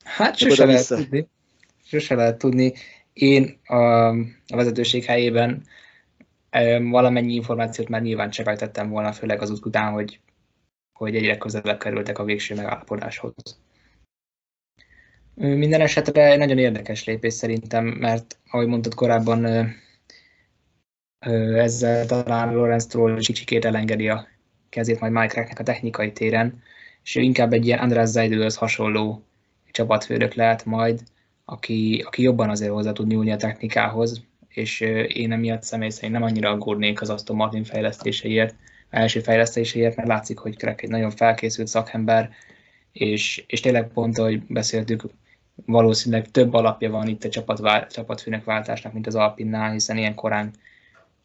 Hát 0.03 0.37
sose 0.37 0.65
lehet 0.65 0.87
tudni. 0.87 1.27
Sose 1.85 2.15
lehet 2.15 2.37
tudni. 2.37 2.73
Én 3.13 3.59
a, 3.63 4.07
a 4.07 4.55
vezetőség 4.55 5.03
helyében 5.03 5.63
valamennyi 6.89 7.33
információt 7.33 7.89
már 7.89 8.01
nyilván 8.01 8.29
csepeltettem 8.29 8.89
volna, 8.89 9.11
főleg 9.11 9.41
az 9.41 9.49
után, 9.49 9.91
hogy, 9.91 10.19
hogy 10.93 11.15
egyre 11.15 11.37
közelebb 11.37 11.79
kerültek 11.79 12.19
a 12.19 12.23
végső 12.23 12.55
megállapodáshoz. 12.55 13.33
Minden 15.35 15.81
esetre 15.81 16.35
nagyon 16.35 16.57
érdekes 16.57 17.03
lépés 17.03 17.33
szerintem, 17.33 17.85
mert 17.85 18.37
ahogy 18.49 18.67
mondtad 18.67 18.93
korábban, 18.93 19.73
ezzel 21.55 22.05
talán 22.05 22.53
Lorenz 22.53 22.87
Troll 22.87 23.19
kicsikét 23.19 23.65
elengedi 23.65 24.09
a 24.09 24.27
kezét 24.69 24.99
majd 24.99 25.11
Mike 25.11 25.53
a 25.57 25.63
technikai 25.63 26.11
téren, 26.11 26.61
és 27.03 27.15
ő 27.15 27.21
inkább 27.21 27.53
egy 27.53 27.65
ilyen 27.65 27.79
András 27.79 28.07
Zajdőhöz 28.09 28.55
hasonló 28.55 29.23
csapatfőnök 29.71 30.33
lehet 30.33 30.65
majd, 30.65 31.03
aki, 31.45 32.03
aki 32.05 32.21
jobban 32.21 32.49
azért 32.49 32.71
hozzá 32.71 32.91
tud 32.91 33.07
nyúlni 33.07 33.31
a 33.31 33.35
technikához, 33.35 34.23
és 34.49 34.79
én 35.07 35.31
emiatt 35.31 35.63
személy 35.63 35.89
szerint 35.89 36.13
nem 36.13 36.23
annyira 36.23 36.49
aggódnék 36.49 37.01
az 37.01 37.09
Aston 37.09 37.35
Martin 37.35 37.63
fejlesztéséért, 37.63 38.55
első 38.89 39.19
fejlesztéséért, 39.19 39.95
mert 39.95 40.07
látszik, 40.07 40.37
hogy 40.37 40.57
Crack 40.57 40.81
egy 40.81 40.89
nagyon 40.89 41.11
felkészült 41.11 41.67
szakember, 41.67 42.29
és, 42.91 43.43
és 43.47 43.59
tényleg 43.59 43.87
pont, 43.87 44.17
ahogy 44.17 44.41
beszéltük, 44.43 45.03
valószínűleg 45.65 46.31
több 46.31 46.53
alapja 46.53 46.89
van 46.89 47.07
itt 47.07 47.23
a 47.23 47.29
csapat, 47.29 47.91
csapatfőnök 47.91 48.43
váltásnak, 48.43 48.93
mint 48.93 49.07
az 49.07 49.15
Alpinnál, 49.15 49.71
hiszen 49.71 49.97
ilyen 49.97 50.15
korán 50.15 50.53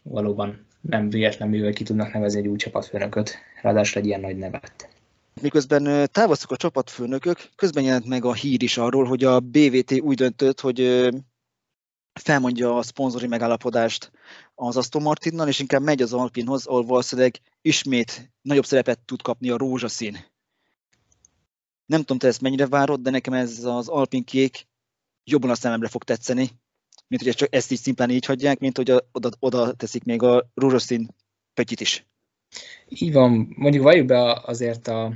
valóban 0.02 0.66
nem 0.80 1.10
véletlenül 1.10 1.72
ki 1.72 1.84
tudnak 1.84 2.12
nevezni 2.12 2.38
egy 2.38 2.48
új 2.48 2.56
csapatfőnököt, 2.56 3.36
ráadásul 3.62 4.00
egy 4.00 4.06
ilyen 4.06 4.20
nagy 4.20 4.36
nevet. 4.36 4.88
Miközben 5.40 6.08
távoztak 6.12 6.50
a 6.50 6.56
csapatfőnökök, 6.56 7.48
közben 7.56 7.84
jelent 7.84 8.06
meg 8.06 8.24
a 8.24 8.32
hír 8.32 8.62
is 8.62 8.76
arról, 8.76 9.04
hogy 9.04 9.24
a 9.24 9.40
BVT 9.40 10.00
úgy 10.00 10.16
döntött, 10.16 10.60
hogy 10.60 11.08
felmondja 12.12 12.76
a 12.76 12.82
szponzori 12.82 13.26
megállapodást 13.26 14.10
az 14.54 14.76
Aston 14.76 15.02
Martinnal, 15.02 15.48
és 15.48 15.58
inkább 15.58 15.82
megy 15.82 16.02
az 16.02 16.12
Alpinhoz, 16.12 16.66
ahol 16.66 16.84
valószínűleg 16.84 17.40
ismét 17.62 18.32
nagyobb 18.42 18.64
szerepet 18.64 18.98
tud 18.98 19.22
kapni 19.22 19.50
a 19.50 19.56
rózsaszín. 19.56 20.16
Nem 21.88 22.00
tudom, 22.00 22.18
te 22.18 22.26
ezt 22.26 22.40
mennyire 22.40 22.66
várod, 22.66 23.00
de 23.00 23.10
nekem 23.10 23.32
ez 23.32 23.64
az 23.64 23.88
Alpin 23.88 24.24
kék 24.24 24.66
jobban 25.24 25.50
a 25.50 25.54
szememre 25.54 25.88
fog 25.88 26.04
tetszeni, 26.04 26.50
mint 27.06 27.22
hogy 27.22 27.34
csak 27.34 27.54
ezt 27.54 27.72
így 27.72 27.78
szimplán 27.78 28.10
így 28.10 28.24
hagyják, 28.24 28.58
mint 28.58 28.76
hogy 28.76 28.90
oda, 29.12 29.30
oda 29.38 29.72
teszik 29.72 30.04
még 30.04 30.22
a 30.22 30.50
rózsaszín 30.54 31.08
pötyit 31.54 31.80
is. 31.80 32.06
Így 32.88 33.12
van, 33.12 33.54
mondjuk 33.56 33.82
valljuk 33.82 34.06
be 34.06 34.32
azért 34.32 34.88
a, 34.88 35.12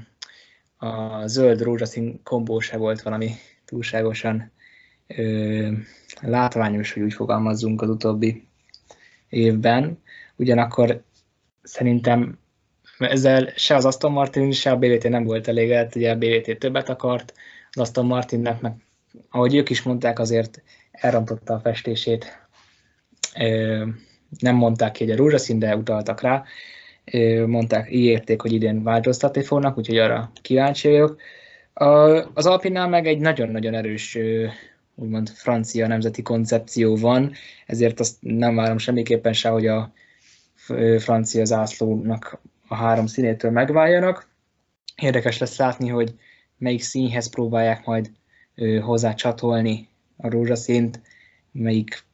a 0.76 1.26
zöld 1.26 1.60
rózsaszín 1.60 2.22
kombó 2.22 2.60
se 2.60 2.76
volt 2.76 3.02
valami 3.02 3.30
túlságosan 3.64 4.52
ö, 5.06 5.72
látványos, 6.20 6.92
hogy 6.92 7.02
úgy 7.02 7.14
fogalmazzunk 7.14 7.82
az 7.82 7.88
utóbbi 7.88 8.48
évben. 9.28 9.98
Ugyanakkor 10.36 11.02
szerintem 11.62 12.38
ezzel 13.02 13.52
se 13.56 13.74
az 13.74 13.84
Aston 13.84 14.12
Martin, 14.12 14.52
se 14.52 14.70
a 14.70 14.76
BVT 14.76 15.08
nem 15.08 15.24
volt 15.24 15.48
elégedett, 15.48 15.94
ugye 15.94 16.10
a 16.10 16.16
BVT 16.16 16.58
többet 16.58 16.88
akart, 16.88 17.32
az 17.70 17.80
Aston 17.80 18.06
Martinnek 18.06 18.60
meg, 18.60 18.72
ahogy 19.30 19.54
ők 19.54 19.70
is 19.70 19.82
mondták, 19.82 20.18
azért 20.18 20.62
elrontotta 20.90 21.54
a 21.54 21.60
festését. 21.60 22.46
Nem 24.38 24.54
mondták 24.54 24.92
ki, 24.92 25.04
hogy 25.04 25.12
a 25.12 25.16
rózsaszín, 25.16 25.58
de 25.58 25.76
utaltak 25.76 26.20
rá 26.20 26.44
mondták, 27.46 27.92
ígérték, 27.92 28.40
hogy 28.40 28.52
idén 28.52 28.82
változtatni 28.82 29.42
fognak, 29.42 29.78
úgyhogy 29.78 29.98
arra 29.98 30.30
kíváncsi 30.42 30.88
vagyok. 30.88 31.20
Az 32.34 32.46
Alpinnál 32.46 32.88
meg 32.88 33.06
egy 33.06 33.18
nagyon-nagyon 33.18 33.74
erős 33.74 34.18
úgymond 34.94 35.28
francia 35.28 35.86
nemzeti 35.86 36.22
koncepció 36.22 36.96
van, 36.96 37.32
ezért 37.66 38.00
azt 38.00 38.16
nem 38.20 38.54
várom 38.54 38.78
semmiképpen 38.78 39.32
se, 39.32 39.48
hogy 39.48 39.66
a 39.66 39.92
francia 40.98 41.44
zászlónak 41.44 42.40
a 42.72 42.74
három 42.74 43.06
színétől 43.06 43.50
megváljanak. 43.50 44.28
Érdekes 44.96 45.38
lesz 45.38 45.58
látni, 45.58 45.88
hogy 45.88 46.14
melyik 46.58 46.82
színhez 46.82 47.30
próbálják 47.30 47.86
majd 47.86 48.10
hozzá 48.80 49.14
csatolni 49.14 49.88
a 50.16 50.30
rózsaszínt, 50.30 51.00
melyik 51.50 52.04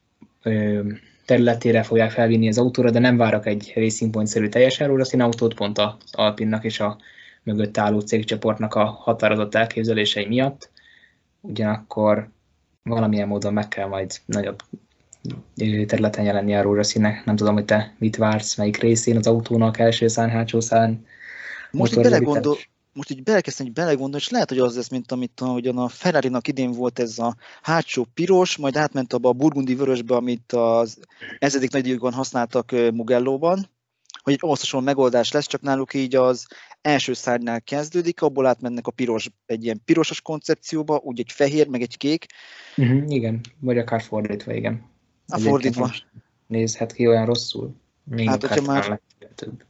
területére 1.25 1.83
fogják 1.83 2.11
felvinni 2.11 2.47
az 2.47 2.57
autóra, 2.57 2.91
de 2.91 2.99
nem 2.99 3.17
várok 3.17 3.45
egy 3.45 3.71
Racing 3.75 4.11
Point-szerű 4.11 4.47
teljesen 4.47 4.87
rózsaszín 4.87 5.21
autót, 5.21 5.53
pont 5.53 5.77
az 5.77 5.93
Alpinnak 6.11 6.63
és 6.63 6.79
a 6.79 6.97
mögött 7.43 7.77
álló 7.77 7.99
cégcsoportnak 7.99 8.75
a 8.75 8.85
határozott 8.85 9.55
elképzelései 9.55 10.25
miatt. 10.25 10.71
Ugyanakkor 11.41 12.29
valamilyen 12.83 13.27
módon 13.27 13.53
meg 13.53 13.67
kell 13.67 13.87
majd 13.87 14.11
nagyobb 14.25 14.61
területen 15.87 16.23
jelenni 16.23 16.55
a 16.55 16.61
rózsaszínnek. 16.61 17.25
Nem 17.25 17.35
tudom, 17.35 17.53
hogy 17.53 17.65
te 17.65 17.95
mit 17.97 18.15
vársz, 18.15 18.55
melyik 18.55 18.77
részén 18.77 19.17
az 19.17 19.27
autónak, 19.27 19.79
első 19.79 20.07
szán, 20.07 20.29
hátsó 20.29 20.59
szán. 20.59 21.05
Most 21.71 21.95
így 21.95 22.01
belegondol, 22.01 22.57
most 22.93 23.11
így 23.11 23.23
belekezdtem, 23.23 23.65
hogy 23.65 23.75
belegondolni, 23.75 24.25
és 24.25 24.29
lehet, 24.29 24.49
hogy 24.49 24.59
az 24.59 24.75
lesz, 24.75 24.89
mint 24.89 25.11
amit 25.11 25.41
ahogyan 25.41 25.77
a 25.77 25.87
ferrari 25.87 26.31
idén 26.47 26.71
volt 26.71 26.99
ez 26.99 27.19
a 27.19 27.35
hátsó 27.61 28.05
piros, 28.13 28.57
majd 28.57 28.75
átment 28.75 29.13
abba 29.13 29.29
a 29.29 29.33
burgundi 29.33 29.75
vörösbe, 29.75 30.15
amit 30.15 30.53
az 30.53 30.99
ezedik 31.39 31.71
nagydíjukon 31.71 32.13
használtak 32.13 32.71
Mugellóban, 32.71 33.69
hogy 34.23 34.33
egy 34.33 34.39
hasonló 34.39 34.85
megoldás 34.85 35.31
lesz, 35.31 35.47
csak 35.47 35.61
náluk 35.61 35.93
így 35.93 36.15
az 36.15 36.47
első 36.81 37.13
szárnál 37.13 37.61
kezdődik, 37.61 38.21
abból 38.21 38.45
átmennek 38.45 38.87
a 38.87 38.91
piros, 38.91 39.29
egy 39.45 39.63
ilyen 39.63 39.81
pirosas 39.85 40.21
koncepcióba, 40.21 41.01
úgy 41.03 41.19
egy 41.19 41.31
fehér, 41.31 41.67
meg 41.67 41.81
egy 41.81 41.97
kék. 41.97 42.25
Uh-huh, 42.77 43.03
igen, 43.07 43.41
vagy 43.59 43.77
akár 43.77 44.01
fordítva, 44.01 44.53
igen. 44.53 44.87
A 45.29 45.37
fordítva. 45.37 45.91
Nézhet 46.47 46.93
ki 46.93 47.07
olyan 47.07 47.25
rosszul. 47.25 47.75
Még 48.03 48.27
hát, 48.27 48.45
hogyha 48.45 48.61
már, 48.61 49.01
több 49.35 49.63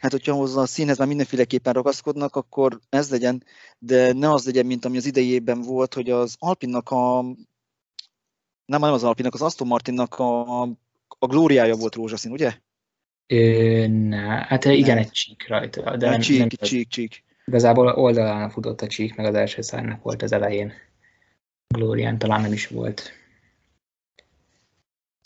hát 0.00 0.10
hogyha 0.10 0.34
hozzá 0.34 0.60
a 0.60 0.66
színhez 0.66 0.98
már 0.98 1.08
mindenféleképpen 1.08 1.72
ragaszkodnak, 1.72 2.36
akkor 2.36 2.80
ez 2.88 3.10
legyen, 3.10 3.42
de 3.78 4.12
ne 4.12 4.32
az 4.32 4.44
legyen, 4.44 4.66
mint 4.66 4.84
ami 4.84 4.96
az 4.96 5.06
idejében 5.06 5.60
volt, 5.60 5.94
hogy 5.94 6.10
az 6.10 6.36
Alpinnak 6.38 6.90
a 6.90 7.22
nem, 8.66 8.80
nem 8.80 8.92
az 8.92 9.04
Alpinnak, 9.04 9.34
az 9.34 9.42
Aston 9.42 9.66
Martinnak 9.66 10.14
a, 10.14 10.62
a 11.08 11.26
glóriája 11.26 11.74
volt 11.76 11.94
rózsaszín, 11.94 12.32
ugye? 12.32 12.52
Ö, 13.26 13.86
ne, 13.86 14.18
hát 14.18 14.64
igen, 14.64 14.98
egy 14.98 15.10
csík 15.10 15.48
rajta. 15.48 15.96
De 15.96 16.10
nem, 16.10 16.20
csík, 16.20 16.38
nem, 16.38 16.48
csík, 16.48 16.88
csík. 16.88 17.24
Igazából 17.44 17.88
oldalán 17.88 18.50
futott 18.50 18.80
a 18.80 18.86
csík, 18.86 19.14
meg 19.14 19.26
az 19.26 19.34
első 19.34 19.62
szárnak 19.62 20.02
volt 20.02 20.22
az 20.22 20.32
elején. 20.32 20.72
Glórián 21.68 22.18
talán 22.18 22.40
nem 22.40 22.52
is 22.52 22.66
volt. 22.66 23.12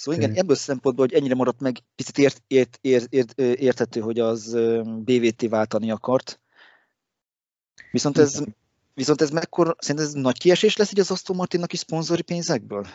Szóval 0.01 0.21
igen, 0.21 0.35
ebből 0.35 0.57
szempontból, 0.57 1.07
hogy 1.07 1.19
ennyire 1.19 1.35
maradt 1.35 1.61
meg, 1.61 1.79
picit 1.95 2.19
ért, 2.19 2.43
ért, 2.47 2.79
ért, 2.81 3.15
ért, 3.15 3.39
érthető, 3.39 4.01
hogy 4.01 4.19
az 4.19 4.59
BVT 4.85 5.49
váltani 5.49 5.91
akart. 5.91 6.41
Viszont 7.91 8.19
ez, 8.19 8.43
viszont 8.95 9.21
ez 9.21 9.31
mekkor, 9.31 9.77
szerintem 9.79 10.07
ez 10.07 10.13
nagy 10.23 10.39
kiesés 10.39 10.77
lesz 10.77 10.91
így 10.93 11.01
az 11.01 11.11
Aston 11.11 11.37
Martinnak 11.37 11.73
is 11.73 11.79
szponzori 11.79 12.23
pénzekből? 12.23 12.87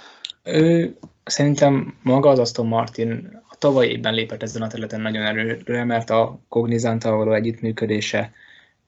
Ő, 0.44 0.98
szerintem 1.24 1.98
maga 2.04 2.30
az 2.30 2.40
Aston 2.40 2.68
Martin 2.68 3.42
a 3.50 3.56
tavalyi 3.56 3.90
évben 3.90 4.14
lépett 4.14 4.44
ezen 4.44 4.62
a 4.62 4.68
területen 4.68 5.02
nagyon 5.02 5.26
erőre, 5.26 5.84
mert 5.84 6.10
a 6.10 6.40
Cognizant-tal 6.50 7.16
való 7.16 7.34
együttműködése 7.34 8.32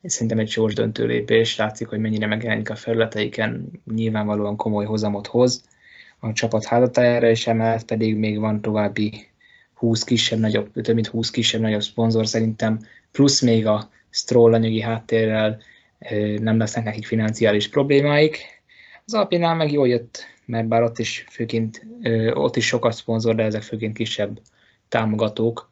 szerintem 0.04 0.40
egy 0.40 0.50
sorsdöntő 0.50 1.06
lépés, 1.06 1.56
látszik, 1.56 1.88
hogy 1.88 2.00
mennyire 2.00 2.28
megjelenik 2.28 2.70
a 2.70 2.76
felületeiken, 2.76 3.82
nyilvánvalóan 3.86 4.56
komoly 4.56 4.86
hozamot 4.86 5.28
hoz 5.28 5.64
a 6.28 6.34
csapat 6.34 6.66
házatájára, 6.66 7.30
és 7.30 7.48
emellett 7.48 7.86
pedig 7.86 8.16
még 8.16 8.40
van 8.40 8.62
további 8.62 9.28
20 9.74 10.04
kisebb-nagyobb, 10.04 10.72
több 10.82 10.96
mint 10.96 11.08
20 11.08 11.30
kisebb-nagyobb 11.30 11.84
szponzor 11.84 12.28
szerintem, 12.28 12.80
plusz 13.12 13.42
még 13.42 13.68
a 13.68 13.90
Stroll 14.10 14.54
anyagi 14.54 14.82
háttérrel 14.82 15.60
nem 16.38 16.58
lesznek 16.58 16.84
nekik 16.84 17.06
financiális 17.06 17.70
problémáik. 17.70 18.38
Az 19.06 19.14
Alpinál 19.14 19.56
meg 19.56 19.72
jól 19.72 19.88
jött, 19.88 20.26
mert 20.46 20.68
bár 20.68 20.84
ott 20.84 21.00
is 21.00 21.26
főként, 21.30 21.86
ott 22.34 22.56
is 22.56 22.66
sokat 22.66 22.94
szponzor, 22.94 23.36
de 23.36 23.44
ezek 23.44 23.62
főként 23.62 23.98
kisebb 23.98 24.40
támogatók, 24.90 25.72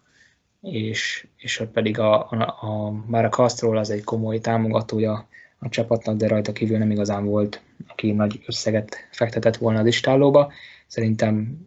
és, 0.61 1.27
és 1.37 1.59
ott 1.59 1.71
pedig 1.71 1.99
a, 1.99 2.29
a, 2.29 2.35
a, 2.61 2.91
már 3.07 3.25
a 3.25 3.29
Castrol 3.29 3.77
az 3.77 3.89
egy 3.89 4.03
komoly 4.03 4.39
támogatója 4.39 5.27
a 5.59 5.69
csapatnak, 5.69 6.17
de 6.17 6.27
rajta 6.27 6.51
kívül 6.51 6.77
nem 6.77 6.91
igazán 6.91 7.25
volt, 7.25 7.61
aki 7.87 8.11
nagy 8.11 8.43
összeget 8.45 8.95
fektetett 9.11 9.57
volna 9.57 9.79
a 9.79 9.83
listálóba. 9.83 10.51
Szerintem 10.87 11.57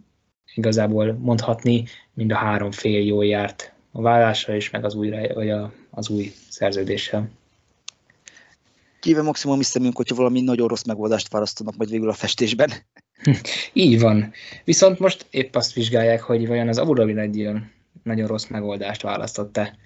igazából 0.55 1.13
mondhatni, 1.13 1.85
mind 2.15 2.33
a 2.33 2.37
három 2.37 2.71
fél 2.71 3.05
jól 3.05 3.25
járt 3.25 3.73
a 3.93 4.01
vállással 4.01 4.55
és 4.55 4.71
meg 4.71 4.85
az 4.85 4.95
új, 4.95 5.11
vagy 5.35 5.51
a, 5.51 5.73
az 5.91 6.09
új 6.09 6.33
szerződéssel. 6.49 7.31
Kíve 9.01 9.23
maximum 9.23 9.61
is 9.61 9.67
szemünk, 9.67 9.97
hogyha 9.97 10.15
valami 10.15 10.41
nagyon 10.41 10.69
rossz 10.69 10.85
megoldást 10.85 11.33
választanak 11.33 11.77
majd 11.77 11.91
végül 11.91 12.09
a 12.09 12.13
festésben. 12.13 12.73
Így 13.73 14.01
van. 14.01 14.33
Viszont 14.65 14.99
most 14.99 15.27
épp 15.31 15.55
azt 15.55 15.73
vizsgálják, 15.73 16.21
hogy 16.21 16.47
vajon 16.47 16.69
az 16.69 16.79
Abu 16.79 16.95
Dhabi 16.95 17.19
egy 17.19 17.51
nagyon 18.03 18.27
rossz 18.27 18.47
megoldást 18.47 19.03
választott-e 19.03 19.77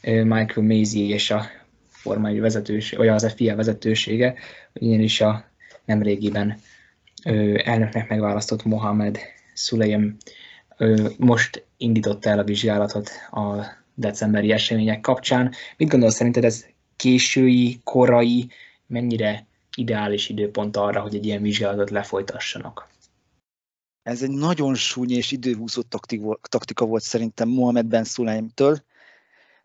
Michael 0.00 0.66
Mazy 0.66 1.08
és 1.08 1.30
a 1.30 1.44
formai 2.08 2.38
vezetőség, 2.38 2.98
vagy 2.98 3.08
az 3.08 3.32
FIA 3.32 3.56
vezetősége, 3.56 4.34
ugyanis 4.74 5.20
a 5.20 5.44
nemrégiben 5.84 6.60
elnöknek 7.64 8.08
megválasztott 8.08 8.64
Mohamed 8.64 9.18
Suleyem 9.54 10.16
most 11.18 11.64
indította 11.76 12.30
el 12.30 12.38
a 12.38 12.44
vizsgálatot 12.44 13.10
a 13.30 13.66
decemberi 13.94 14.52
események 14.52 15.00
kapcsán. 15.00 15.52
Mit 15.76 15.88
gondolsz 15.88 16.14
szerinted 16.14 16.44
ez 16.44 16.66
késői, 16.96 17.80
korai, 17.84 18.48
mennyire 18.86 19.46
ideális 19.76 20.28
időpont 20.28 20.76
arra, 20.76 21.00
hogy 21.00 21.14
egy 21.14 21.26
ilyen 21.26 21.42
vizsgálatot 21.42 21.90
lefolytassanak? 21.90 22.88
Ez 24.02 24.22
egy 24.22 24.30
nagyon 24.30 24.74
súny 24.74 25.10
és 25.10 25.32
időhúzó 25.32 25.82
taktika 26.48 26.84
volt 26.84 27.02
szerintem 27.02 27.48
Mohamed 27.48 27.86
Ben 27.86 28.04
Sulaimtől. 28.04 28.82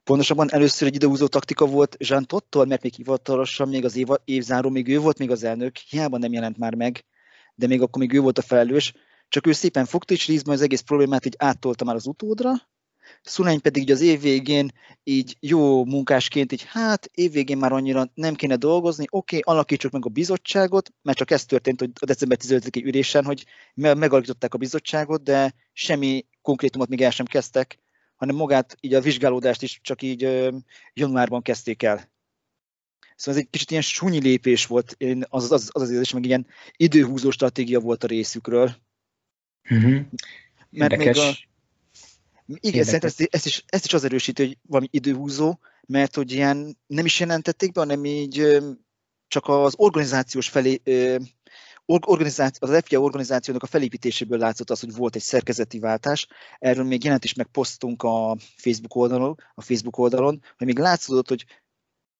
Pontosabban 0.03 0.51
először 0.51 0.87
egy 0.87 0.95
időhúzó 0.95 1.27
taktika 1.27 1.65
volt 1.65 1.95
Jean 1.99 2.25
Tottól, 2.25 2.65
mert 2.65 2.83
még 2.83 2.93
hivatalosan 2.93 3.69
még 3.69 3.85
az 3.85 3.95
év, 3.95 4.07
évzáró, 4.25 4.69
még 4.69 4.87
ő 4.87 4.99
volt 4.99 5.17
még 5.17 5.31
az 5.31 5.43
elnök, 5.43 5.77
hiába 5.77 6.17
nem 6.17 6.33
jelent 6.33 6.57
már 6.57 6.75
meg, 6.75 7.05
de 7.55 7.67
még 7.67 7.81
akkor 7.81 8.01
még 8.01 8.13
ő 8.13 8.19
volt 8.19 8.37
a 8.37 8.41
felelős, 8.41 8.93
csak 9.27 9.47
ő 9.47 9.51
szépen 9.51 9.85
fogta 9.85 10.13
és 10.13 10.27
Rizma 10.27 10.53
az 10.53 10.61
egész 10.61 10.81
problémát 10.81 11.25
így 11.25 11.35
áttolta 11.37 11.85
már 11.85 11.95
az 11.95 12.07
utódra, 12.07 12.51
Szulány 13.21 13.61
pedig 13.61 13.91
az 13.91 14.01
év 14.01 14.21
végén 14.21 14.71
így 15.03 15.37
jó 15.39 15.85
munkásként 15.85 16.51
így 16.51 16.63
hát 16.67 17.09
évvégén 17.13 17.57
már 17.57 17.71
annyira 17.71 18.11
nem 18.13 18.33
kéne 18.33 18.55
dolgozni, 18.55 19.05
oké, 19.09 19.37
okay, 19.37 19.53
alakítsuk 19.55 19.91
meg 19.91 20.05
a 20.05 20.09
bizottságot, 20.09 20.93
mert 21.01 21.17
csak 21.17 21.31
ez 21.31 21.45
történt 21.45 21.79
hogy 21.79 21.91
a 21.99 22.05
december 22.05 22.37
15-i 22.41 22.85
ülésen, 22.85 23.25
hogy 23.25 23.45
megalakították 23.73 24.53
a 24.53 24.57
bizottságot, 24.57 25.23
de 25.23 25.53
semmi 25.73 26.25
konkrétumot 26.41 26.89
még 26.89 27.01
el 27.01 27.11
sem 27.11 27.25
kezdtek, 27.25 27.82
hanem 28.23 28.41
magát 28.41 28.77
így 28.79 28.93
a 28.93 29.01
vizsgálódást 29.01 29.61
is 29.61 29.79
csak 29.81 30.01
így 30.01 30.51
januárban 30.93 31.41
kezdték 31.41 31.83
el. 31.83 32.11
Szóval 33.15 33.39
ez 33.39 33.45
egy 33.45 33.49
kicsit 33.49 33.71
ilyen 33.71 33.81
súnyi 33.81 34.19
lépés 34.19 34.65
volt, 34.65 34.97
az 35.29 35.43
az, 35.43 35.51
az, 35.51 35.69
az 35.71 35.89
érzés, 35.89 36.13
meg 36.13 36.25
ilyen 36.25 36.47
időhúzó 36.75 37.31
stratégia 37.31 37.79
volt 37.79 38.03
a 38.03 38.07
részükről. 38.07 38.75
Uh-huh. 39.69 40.01
Mert 40.69 40.97
még 40.97 41.17
a, 41.17 41.31
igen, 42.45 42.83
szerintem 42.83 43.09
ezt, 43.09 43.21
ezt, 43.21 43.45
is, 43.45 43.63
ezt 43.67 43.85
is 43.85 43.93
az 43.93 44.03
erősíti, 44.03 44.45
hogy 44.45 44.57
valami 44.61 44.87
időhúzó, 44.91 45.59
mert 45.87 46.15
hogy 46.15 46.31
ilyen 46.31 46.77
nem 46.87 47.05
is 47.05 47.19
jelentették 47.19 47.71
be, 47.71 47.79
hanem 47.79 48.05
így 48.05 48.57
csak 49.27 49.47
az 49.47 49.73
organizációs 49.77 50.49
felé, 50.49 50.81
organizáció, 51.85 52.67
az 52.69 52.81
FIA 52.85 53.01
organizációnak 53.01 53.63
a 53.63 53.67
felépítéséből 53.67 54.39
látszott 54.39 54.69
az, 54.69 54.79
hogy 54.79 54.95
volt 54.95 55.15
egy 55.15 55.21
szerkezeti 55.21 55.79
váltás. 55.79 56.27
Erről 56.59 56.85
még 56.85 57.03
jelent 57.03 57.23
is 57.23 57.33
megposztunk 57.33 58.03
a 58.03 58.37
Facebook 58.55 58.95
oldalon, 58.95 59.37
a 59.53 59.61
Facebook 59.61 59.97
oldalon, 59.97 60.41
hogy 60.57 60.67
még 60.67 60.79
látszódott, 60.79 61.27
hogy 61.27 61.45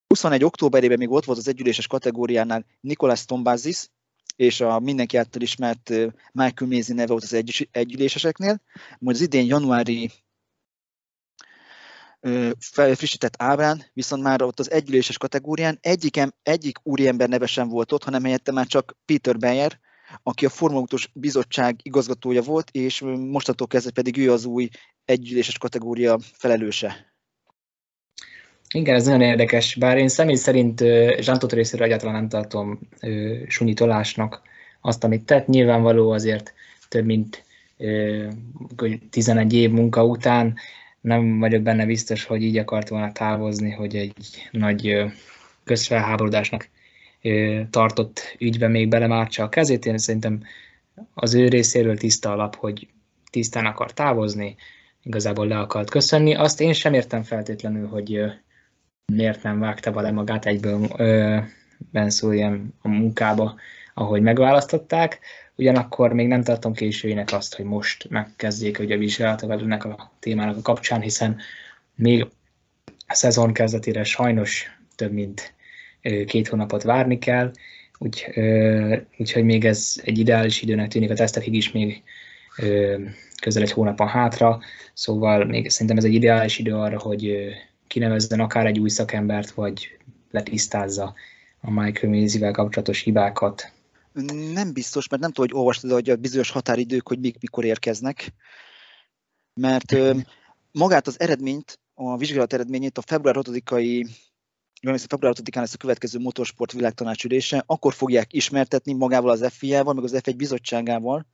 21. 0.08 0.43
októberében 0.43 0.98
még 0.98 1.12
ott 1.12 1.25
volt 1.25 1.38
az 1.38 1.48
együléses 1.48 1.88
kategóriánál 1.88 2.65
Nikolás 2.79 3.25
Tombázis, 3.25 3.89
és 4.36 4.62
a 4.62 4.79
mindenki 4.79 5.17
által 5.17 5.41
ismert 5.41 5.89
Michael 6.32 6.70
Mézi 6.70 6.93
neve 6.93 7.12
volt 7.12 7.24
az 7.24 7.34
egy, 7.34 7.70
együléseseknél, 7.72 8.62
majd 9.00 9.15
az 9.15 9.22
idén 9.22 9.46
januári 9.46 10.12
frissített 12.96 13.34
ábrán, 13.38 13.84
viszont 13.94 14.24
már 14.24 14.42
ott 14.42 14.60
az 14.60 14.72
együléses 14.72 15.18
kategórián 15.18 15.78
egyikem, 15.82 16.34
egyik 16.44 16.78
úriember 16.84 17.30
neve 17.30 17.46
sem 17.46 17.68
volt 17.68 17.92
ott, 17.92 18.04
hanem 18.04 18.24
helyette 18.24 18.52
már 18.52 18.66
csak 18.66 18.98
Peter 19.06 19.38
Beyer, 19.38 19.80
aki 20.24 20.46
a 20.46 20.50
Formulautós 20.50 21.10
Bizottság 21.14 21.80
igazgatója 21.84 22.42
volt, 22.42 22.70
és 22.72 23.02
mostantól 23.18 23.68
kezdve 23.68 23.92
pedig 23.92 24.18
ő 24.18 24.32
az 24.32 24.46
új 24.46 24.70
együléses 25.06 25.58
kategória 25.58 26.20
felelőse. 26.34 27.12
Igen, 28.74 28.96
ez 28.96 29.06
nagyon 29.06 29.22
érdekes, 29.22 29.76
bár 29.76 29.98
én 29.98 30.08
személy 30.08 30.36
szerint 30.36 30.84
Zsantot 31.20 31.54
részéről 31.54 31.86
egyáltalán 31.86 32.16
nem 32.16 32.30
tartom 32.30 32.80
sunyitolásnak 33.48 34.42
azt, 34.82 35.04
amit 35.04 35.26
tett. 35.26 35.48
Nyilvánvaló 35.48 36.12
azért 36.12 36.54
több 36.88 37.06
mint 37.06 37.44
11 39.10 39.54
év 39.54 39.72
munka 39.72 40.06
után 40.06 40.56
nem 41.04 41.39
vagyok 41.39 41.62
benne 41.62 41.86
biztos, 41.86 42.26
hogy 42.26 42.44
így 42.44 42.58
akart 42.58 42.89
volna 42.89 43.12
távozni, 43.12 43.72
hogy 43.72 43.96
egy 43.96 44.48
nagy 44.52 45.04
közfelháborodásnak 45.63 46.70
tartott 47.70 48.36
ügybe 48.39 48.68
még 48.68 48.88
belemártsa 48.88 49.44
a 49.44 49.50
kezét. 49.50 49.86
Én 49.86 49.98
szerintem 49.98 50.44
az 51.13 51.34
ő 51.34 51.48
részéről 51.48 51.98
tiszta 51.98 52.32
alap, 52.32 52.56
hogy 52.56 52.88
tisztán 53.30 53.66
akar 53.66 53.94
távozni, 53.94 54.56
igazából 55.04 55.48
le 55.48 55.60
akart 55.60 55.89
köszönni. 55.89 56.36
Azt 56.36 56.62
én 56.62 56.74
sem 56.74 56.94
értem 56.94 57.24
feltétlenül, 57.24 57.88
hogy 57.88 58.24
miért 59.13 59.44
nem 59.44 59.60
vágta 59.60 59.92
vele 59.92 60.12
magát 60.12 60.46
egyből 60.46 60.88
Ben 61.78 62.12
a 62.82 62.88
munkába, 62.88 63.56
ahogy 63.94 64.22
megválasztották. 64.22 65.20
Ugyanakkor 65.56 66.13
még 66.13 66.28
nem 66.28 66.44
tartom 66.44 66.74
későinek 66.74 67.32
azt, 67.32 67.56
hogy 67.56 67.66
most 67.66 68.10
megkezdjék 68.10 68.78
hogy 68.78 68.92
a 68.92 68.98
vizsgálatokat 68.98 69.62
ennek 69.62 69.86
a 69.86 70.12
témának 70.20 70.58
a 70.58 70.62
kapcsán, 70.62 71.02
hiszen 71.02 71.38
még 71.96 72.28
a 73.08 73.13
szezon 73.13 73.54
kezdetére 73.54 74.04
sajnos 74.04 74.66
több 74.96 75.12
mint 75.12 75.54
két 76.26 76.48
hónapot 76.48 76.84
várni 76.84 77.20
kell, 77.20 77.52
úgy, 77.98 78.26
úgyhogy 79.18 79.44
még 79.44 79.66
ez 79.66 80.02
egy 80.04 80.18
ideális 80.18 80.62
időnek 80.62 80.88
tűnik 80.88 81.12
a 81.12 81.16
tesztekig 81.16 81.54
is 81.54 81.72
még 81.72 82.04
közel 83.42 83.62
egy 83.62 83.72
hónapon 83.72 84.08
hátra, 84.08 84.60
szóval 84.94 85.46
még 85.46 85.70
szerintem 85.70 85.98
ez 85.98 86.04
egy 86.04 86.13
ideális 86.13 86.60
idő 86.60 86.76
arra, 86.76 87.00
hogy 87.00 87.48
kinevezzen 87.88 88.39
akár 88.39 88.66
egy 88.66 88.80
új 88.80 88.89
szakembert, 88.89 89.52
vagy 89.52 89.98
letisztázza 90.32 91.13
a 91.62 91.72
Michael 91.72 92.13
Mazivel 92.13 92.52
kapcsolatos 92.52 93.02
hibákat. 93.02 93.72
Nem 94.54 94.73
biztos, 94.73 95.08
mert 95.08 95.21
nem 95.21 95.32
tudom, 95.32 95.49
hogy 95.49 95.60
olvastad, 95.60 95.91
hogy 95.91 96.10
a 96.10 96.15
bizonyos 96.15 96.49
határidők, 96.49 97.08
hogy 97.08 97.19
mik 97.19 97.39
mikor 97.39 97.65
érkeznek. 97.65 98.34
Mert 99.54 99.95
magát 100.71 101.08
az 101.08 101.19
eredményt, 101.19 101.80
a 101.93 102.17
vizsgálat 102.17 102.54
eredményét 102.54 102.97
a 102.97 103.02
február 103.02 103.36
6-ai 103.39 104.10
február 104.82 105.34
6-án 105.38 105.60
lesz 105.60 105.73
a 105.73 105.78
következő 105.78 106.19
motorsport 106.19 106.71
világtanácsülése, 106.71 107.63
akkor 107.65 107.93
fogják 107.93 108.34
ismertetni 108.34 108.93
magával 108.93 109.32
az 109.32 109.47
FIA-val, 109.52 109.93
meg 109.93 110.04
az 110.04 110.15
F1 110.15 110.34
bizottságával, 110.38 111.26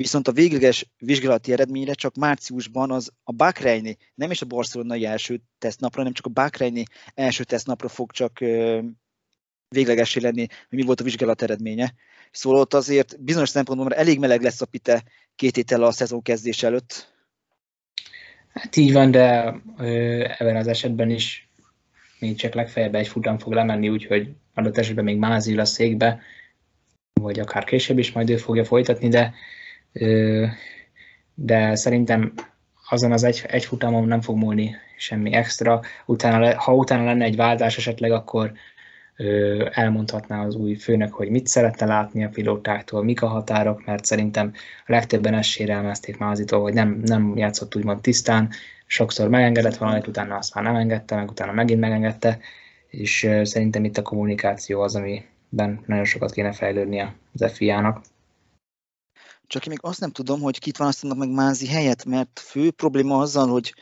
Viszont 0.00 0.28
a 0.28 0.32
végleges 0.32 0.90
vizsgálati 0.98 1.52
eredményre 1.52 1.92
csak 1.92 2.14
márciusban 2.14 2.90
az 2.90 3.12
a 3.24 3.32
Bahreini, 3.32 3.96
nem 4.14 4.30
is 4.30 4.42
a 4.42 4.46
barcelonai 4.46 5.04
első 5.04 5.42
tesztnapra, 5.58 5.98
hanem 5.98 6.12
csak 6.12 6.26
a 6.26 6.28
Bahreini 6.28 6.84
első 7.14 7.44
tesztnapra 7.44 7.88
fog 7.88 8.12
csak 8.12 8.40
véglegesé 9.74 10.20
lenni, 10.20 10.46
hogy 10.68 10.78
mi 10.78 10.84
volt 10.84 11.00
a 11.00 11.04
vizsgálat 11.04 11.42
eredménye. 11.42 11.94
Szóval 12.30 12.60
ott 12.60 12.74
azért 12.74 13.22
bizonyos 13.22 13.48
szempontból 13.48 13.88
már 13.88 13.98
elég 13.98 14.18
meleg 14.18 14.42
lesz 14.42 14.60
a 14.60 14.66
pite 14.66 15.02
két 15.36 15.56
héttel 15.56 15.82
a 15.82 15.90
szezon 15.90 16.22
kezdés 16.22 16.62
előtt. 16.62 17.12
Hát 18.52 18.76
így 18.76 18.92
van, 18.92 19.10
de 19.10 19.54
ö, 19.78 20.24
ebben 20.38 20.56
az 20.56 20.66
esetben 20.66 21.10
is 21.10 21.48
még 22.18 22.36
csak 22.36 22.54
legfeljebb 22.54 22.94
egy 22.94 23.08
futam 23.08 23.38
fog 23.38 23.52
lemenni, 23.52 23.88
úgyhogy 23.88 24.28
adott 24.54 24.78
esetben 24.78 25.04
még 25.04 25.16
Mázi 25.16 25.58
a 25.58 25.64
székbe, 25.64 26.20
vagy 27.20 27.40
akár 27.40 27.64
később 27.64 27.98
is 27.98 28.12
majd 28.12 28.30
ő 28.30 28.36
fogja 28.36 28.64
folytatni, 28.64 29.08
de 29.08 29.34
de 31.34 31.74
szerintem 31.74 32.32
azon 32.88 33.12
az 33.12 33.22
egy, 33.24 33.44
egy 33.46 33.64
futamon 33.64 34.08
nem 34.08 34.20
fog 34.20 34.36
múlni 34.36 34.76
semmi 34.96 35.32
extra. 35.32 35.80
Utána, 36.06 36.60
ha 36.60 36.74
utána 36.74 37.04
lenne 37.04 37.24
egy 37.24 37.36
váltás 37.36 37.76
esetleg, 37.76 38.12
akkor 38.12 38.52
elmondhatná 39.70 40.44
az 40.44 40.54
új 40.54 40.74
főnök, 40.74 41.14
hogy 41.14 41.28
mit 41.28 41.46
szeretne 41.46 41.86
látni 41.86 42.24
a 42.24 42.28
pilótáktól, 42.28 43.04
mik 43.04 43.22
a 43.22 43.26
határok, 43.26 43.84
mert 43.84 44.04
szerintem 44.04 44.52
a 44.86 44.92
legtöbben 44.92 45.34
ezt 45.34 45.48
sérelmezték 45.48 46.18
Mázitól, 46.18 46.62
hogy 46.62 46.72
nem, 46.72 47.00
nem 47.04 47.36
játszott 47.36 47.76
úgymond 47.76 48.00
tisztán, 48.00 48.50
sokszor 48.86 49.28
megengedett 49.28 49.76
valamit, 49.76 50.06
utána 50.06 50.36
azt 50.36 50.54
már 50.54 50.64
nem 50.64 50.76
engedte, 50.76 51.14
meg 51.14 51.30
utána 51.30 51.52
megint 51.52 51.80
megengedte, 51.80 52.38
és 52.88 53.28
szerintem 53.42 53.84
itt 53.84 53.96
a 53.96 54.02
kommunikáció 54.02 54.80
az, 54.80 54.94
amiben 54.94 55.80
nagyon 55.86 56.04
sokat 56.04 56.32
kéne 56.32 56.52
fejlődnie 56.52 57.14
az 57.32 57.52
FIA-nak. 57.52 58.02
Csak 59.46 59.66
én 59.66 59.70
még 59.70 59.78
azt 59.82 60.00
nem 60.00 60.10
tudom, 60.10 60.40
hogy 60.40 60.58
kit 60.58 60.76
választanak 60.76 61.18
meg 61.18 61.30
Mázi 61.30 61.66
helyett, 61.66 62.04
mert 62.04 62.40
fő 62.40 62.70
probléma 62.70 63.18
azzal, 63.18 63.48
hogy 63.48 63.74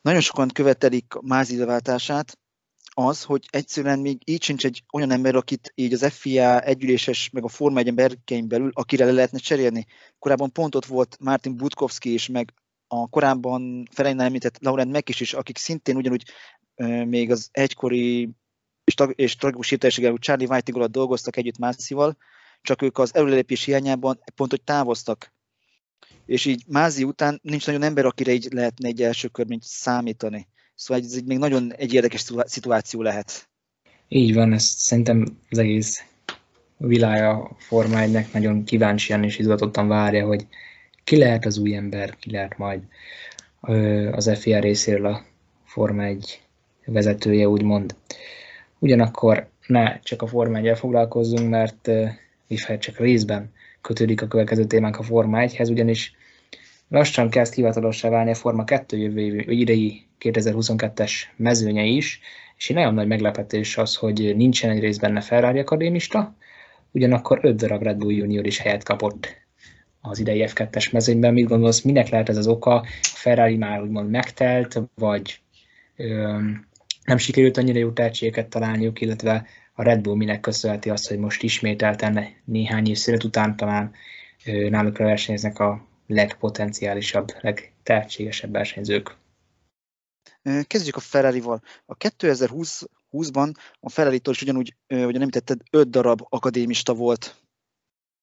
nagyon 0.00 0.20
sokan 0.20 0.48
követelik 0.48 1.14
Mázi 1.20 1.58
leváltását, 1.58 2.38
az, 2.94 3.22
hogy 3.22 3.46
egyszerűen 3.50 3.98
még 3.98 4.22
így 4.24 4.42
sincs 4.42 4.64
egy 4.64 4.84
olyan 4.92 5.10
ember, 5.10 5.34
akit 5.34 5.72
így 5.74 5.92
az 5.92 6.12
FIA 6.12 6.60
együléses, 6.60 7.30
meg 7.30 7.44
a 7.44 7.48
Forma 7.48 7.78
1 7.78 7.94
berkein 7.94 8.48
belül, 8.48 8.70
akire 8.74 9.04
le 9.04 9.12
lehetne 9.12 9.38
cserélni. 9.38 9.86
Korábban 10.18 10.52
pont 10.52 10.74
ott 10.74 10.84
volt 10.84 11.16
Martin 11.20 11.56
Budkowski 11.56 12.12
is, 12.12 12.28
meg 12.28 12.54
a 12.86 13.08
korábban 13.08 13.88
Ferenynál 13.90 14.26
említett 14.26 14.58
Laurent 14.60 14.92
Mekis 14.92 15.20
is, 15.20 15.34
akik 15.34 15.58
szintén 15.58 15.96
ugyanúgy 15.96 16.24
még 17.06 17.30
az 17.30 17.48
egykori 17.50 18.30
és, 18.84 18.94
tag, 18.94 19.12
és 19.16 19.36
tragikus 19.36 19.70
hogy 19.70 20.18
Charlie 20.18 20.46
Whiting 20.46 20.76
alatt 20.76 20.90
dolgoztak 20.90 21.36
együtt 21.36 21.58
Mászival, 21.58 22.16
csak 22.62 22.82
ők 22.82 22.98
az 22.98 23.14
előlépés 23.14 23.64
hiányában 23.64 24.20
pont, 24.34 24.50
hogy 24.50 24.62
távoztak. 24.62 25.32
És 26.26 26.44
így 26.44 26.64
Mázi 26.66 27.04
után 27.04 27.40
nincs 27.42 27.66
nagyon 27.66 27.82
ember, 27.82 28.04
akire 28.04 28.32
így 28.32 28.52
lehetne 28.52 28.88
egy 28.88 29.02
első 29.02 29.30
mint 29.46 29.62
számítani. 29.62 30.48
Szóval 30.74 31.02
ez 31.02 31.14
egy 31.16 31.24
még 31.24 31.38
nagyon 31.38 31.72
egy 31.72 31.94
érdekes 31.94 32.24
szituáció 32.44 33.02
lehet. 33.02 33.48
Így 34.08 34.34
van, 34.34 34.52
ez 34.52 34.64
szerintem 34.64 35.38
az 35.50 35.58
egész 35.58 36.04
világa 36.76 37.56
Forma 37.58 38.00
1 38.00 38.26
nagyon 38.32 38.64
kíváncsian 38.64 39.24
és 39.24 39.38
izgatottan 39.38 39.88
várja, 39.88 40.26
hogy 40.26 40.46
ki 41.04 41.16
lehet 41.16 41.44
az 41.44 41.58
új 41.58 41.74
ember, 41.74 42.16
ki 42.16 42.30
lehet 42.30 42.58
majd 42.58 42.80
az 44.12 44.38
FIA 44.38 44.60
részéről 44.60 45.06
a 45.06 45.24
Forma 45.64 46.02
1 46.02 46.42
vezetője, 46.84 47.48
úgymond. 47.48 47.94
Ugyanakkor 48.78 49.48
ne 49.66 49.98
csak 49.98 50.22
a 50.22 50.26
Forma 50.26 50.58
1 50.58 50.78
foglalkozzunk, 50.78 51.50
mert 51.50 51.88
uh, 51.88 52.78
csak 52.78 52.98
részben 52.98 53.52
kötődik 53.80 54.22
a 54.22 54.26
következő 54.26 54.64
témánk 54.64 54.98
a 54.98 55.02
Forma 55.02 55.38
1-hez, 55.40 55.70
ugyanis 55.70 56.16
lassan 56.92 57.30
kezd 57.30 57.54
hivatalossá 57.54 58.08
válni 58.08 58.30
a 58.30 58.34
Forma 58.34 58.64
2 58.64 58.98
jövő 58.98 59.44
idei 59.46 60.06
2022-es 60.20 61.12
mezőnye 61.36 61.84
is, 61.84 62.20
és 62.56 62.70
egy 62.70 62.76
nagyon 62.76 62.94
nagy 62.94 63.06
meglepetés 63.06 63.76
az, 63.76 63.96
hogy 63.96 64.36
nincsen 64.36 64.70
egy 64.70 64.80
rész 64.80 64.96
benne 64.96 65.20
Ferrari 65.20 65.58
akadémista, 65.58 66.36
ugyanakkor 66.90 67.38
5 67.42 67.56
darab 67.56 67.82
Red 67.82 67.96
Bull 67.96 68.12
Junior 68.12 68.46
is 68.46 68.58
helyet 68.58 68.84
kapott 68.84 69.36
az 70.00 70.18
idei 70.18 70.44
F2-es 70.46 70.92
mezőnyben. 70.92 71.32
Mit 71.32 71.48
gondolsz, 71.48 71.80
minek 71.80 72.08
lehet 72.08 72.28
ez 72.28 72.36
az 72.36 72.46
oka? 72.46 72.74
A 72.74 72.86
Ferrari 73.02 73.56
már 73.56 73.82
úgymond 73.82 74.10
megtelt, 74.10 74.80
vagy 74.94 75.40
öm, 75.96 76.66
nem 77.04 77.16
sikerült 77.16 77.56
annyira 77.56 77.78
jó 77.78 77.90
tehetségeket 77.90 78.48
találniuk, 78.48 79.00
illetve 79.00 79.46
a 79.74 79.82
Red 79.82 80.00
Bull 80.00 80.16
minek 80.16 80.40
köszönheti 80.40 80.90
azt, 80.90 81.08
hogy 81.08 81.18
most 81.18 81.42
ismételten 81.42 82.26
néhány 82.44 82.88
év 82.88 82.96
szület 82.96 83.24
után 83.24 83.56
talán 83.56 83.92
náluk 84.68 84.98
versenyeznek 84.98 85.58
a 85.58 85.90
legpotenciálisabb, 86.06 87.28
legtehetségesebb 87.40 88.52
versenyzők. 88.52 89.16
Kezdjük 90.66 90.96
a 90.96 91.00
Ferrari-val. 91.00 91.62
A 91.86 91.96
2020-ban 91.96 93.54
a 93.80 93.90
Ferrari-tól 93.90 94.34
is 94.34 94.42
ugyanúgy, 94.42 94.76
hogy 94.86 95.18
nem 95.18 95.28
tetted, 95.28 95.60
5 95.70 95.90
darab 95.90 96.26
akadémista 96.28 96.94
volt 96.94 97.36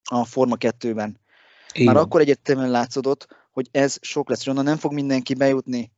a 0.04 0.26
Forma 0.26 0.56
2-ben. 0.60 1.20
Már 1.84 1.96
akkor 1.96 2.22
egyértelműen 2.22 2.70
látszódott, 2.70 3.28
hogy 3.52 3.68
ez 3.72 3.98
sok 4.02 4.30
lesz, 4.30 4.40
és 4.40 4.48
onnan 4.48 4.64
nem 4.64 4.78
fog 4.78 4.94
mindenki 4.94 5.34
bejutni. 5.34 5.92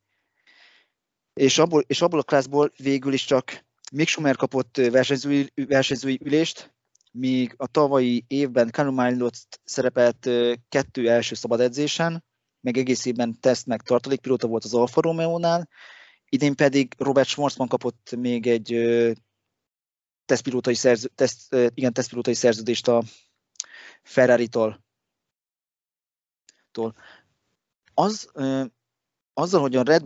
És 1.34 1.58
abból, 1.58 1.84
és 1.88 2.02
abból 2.02 2.20
a 2.20 2.24
klászból 2.24 2.72
végül 2.78 3.14
is 3.14 3.26
csak 3.26 3.66
Mick 3.92 4.10
Schumer 4.10 4.36
kapott 4.36 4.76
versenyzői, 4.76 5.52
versenyzői 5.56 6.20
ülést, 6.24 6.74
míg 7.12 7.54
a 7.58 7.68
tavalyi 7.68 8.24
évben 8.28 8.72
Milot 8.94 9.38
szerepelt 9.64 10.30
kettő 10.70 11.10
első 11.10 11.36
szabad 11.36 11.60
edzésen, 11.60 12.24
meg 12.62 12.78
egész 12.78 13.06
évben 13.06 13.40
teszt 13.40 13.66
meg 13.66 13.82
tartalékpilóta 13.82 14.48
volt 14.48 14.64
az 14.64 14.74
Alfa 14.74 15.02
Romeo-nál, 15.02 15.70
idén 16.30 16.56
pedig 16.56 16.94
Robert 16.98 17.28
Schwarzman 17.28 17.68
kapott 17.68 18.16
még 18.18 18.48
egy 18.48 18.76
tesztpilótai, 20.26 20.74
szerző, 20.74 21.08
teszt, 21.16 21.56
igen, 21.74 21.94
tesztpilótai 21.94 22.34
szerződést 22.34 22.88
a 22.88 23.04
Ferrari-tól. 24.04 24.84
Az, 27.94 28.32
azzal, 29.34 29.62
hogy 29.62 29.76
a 29.76 29.84
Red 29.84 30.04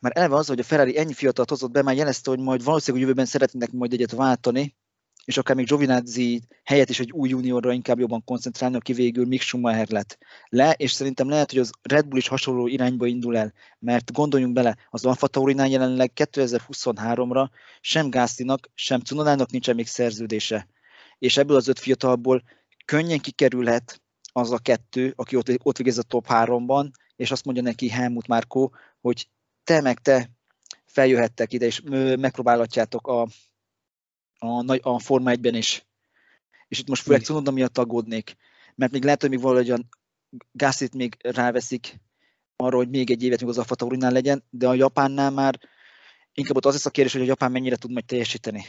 már 0.00 0.12
eleve 0.14 0.34
az, 0.34 0.46
hogy 0.46 0.58
a 0.58 0.64
Ferrari 0.64 0.98
ennyi 0.98 1.12
fiatalt 1.12 1.48
hozott 1.48 1.70
be, 1.70 1.82
már 1.82 1.94
jelezte, 1.94 2.30
hogy 2.30 2.38
majd 2.38 2.64
valószínűleg 2.64 3.06
jövőben 3.06 3.26
szeretnének 3.26 3.70
majd 3.70 3.92
egyet 3.92 4.10
váltani, 4.10 4.76
és 5.24 5.36
akár 5.36 5.56
még 5.56 5.66
Giovinazzi 5.66 6.40
helyett 6.64 6.88
is 6.88 7.00
egy 7.00 7.12
új 7.12 7.28
juniorra 7.28 7.72
inkább 7.72 7.98
jobban 7.98 8.24
koncentrálni, 8.24 8.76
aki 8.76 8.92
végül 8.92 9.26
Mick 9.26 9.42
Schumacher 9.42 9.88
lett 9.88 10.18
le, 10.48 10.72
és 10.72 10.92
szerintem 10.92 11.28
lehet, 11.28 11.50
hogy 11.50 11.60
az 11.60 11.70
Red 11.82 12.06
Bull 12.06 12.18
is 12.18 12.28
hasonló 12.28 12.66
irányba 12.66 13.06
indul 13.06 13.36
el, 13.36 13.52
mert 13.78 14.12
gondoljunk 14.12 14.52
bele, 14.52 14.76
az 14.90 15.04
Alfa 15.04 15.26
Taurinál 15.26 15.68
jelenleg 15.68 16.12
2023-ra 16.14 17.48
sem 17.80 18.10
Gászlinak, 18.10 18.70
sem 18.74 19.00
Cunodának 19.00 19.50
nincsen 19.50 19.74
még 19.74 19.86
szerződése, 19.86 20.68
és 21.18 21.36
ebből 21.36 21.56
az 21.56 21.68
öt 21.68 21.78
fiatalból 21.78 22.42
könnyen 22.84 23.18
kikerülhet 23.18 24.02
az 24.32 24.50
a 24.50 24.58
kettő, 24.58 25.12
aki 25.16 25.36
ott, 25.36 25.50
ott 25.62 25.76
végez 25.76 25.98
a 25.98 26.02
top 26.02 26.26
3-ban, 26.28 26.90
és 27.16 27.30
azt 27.30 27.44
mondja 27.44 27.62
neki 27.62 27.88
Helmut 27.88 28.26
Márkó, 28.26 28.74
hogy 29.00 29.28
te 29.64 29.80
meg 29.80 29.98
te 29.98 30.30
feljöhettek 30.84 31.52
ide, 31.52 31.66
és 31.66 31.82
megpróbálhatjátok 32.16 33.06
a, 33.06 33.26
a, 34.44 34.78
a 34.82 34.98
Forma 34.98 35.32
1-ben 35.34 35.54
is. 35.54 35.86
És 36.68 36.78
itt 36.78 36.88
most 36.88 37.02
főleg 37.02 37.22
Cunoda 37.22 37.50
miatt 37.50 37.78
aggódnék, 37.78 38.36
mert 38.74 38.92
még 38.92 39.04
lehet, 39.04 39.20
hogy 39.20 39.30
még 39.30 39.40
valahogyan 39.40 39.88
Gassit 40.52 40.94
még 40.94 41.16
ráveszik 41.20 42.00
arra, 42.56 42.76
hogy 42.76 42.88
még 42.88 43.10
egy 43.10 43.22
évet 43.22 43.40
még 43.40 43.48
az 43.48 43.58
Alfa 43.58 43.74
Taurinál 43.74 44.12
legyen, 44.12 44.44
de 44.50 44.68
a 44.68 44.74
Japánnál 44.74 45.30
már 45.30 45.58
inkább 46.34 46.56
ott 46.56 46.64
az 46.64 46.72
lesz 46.72 46.86
a 46.86 46.90
kérdés, 46.90 47.12
hogy 47.12 47.22
a 47.22 47.26
Japán 47.26 47.52
mennyire 47.52 47.76
tud 47.76 47.92
majd 47.92 48.04
teljesíteni. 48.04 48.64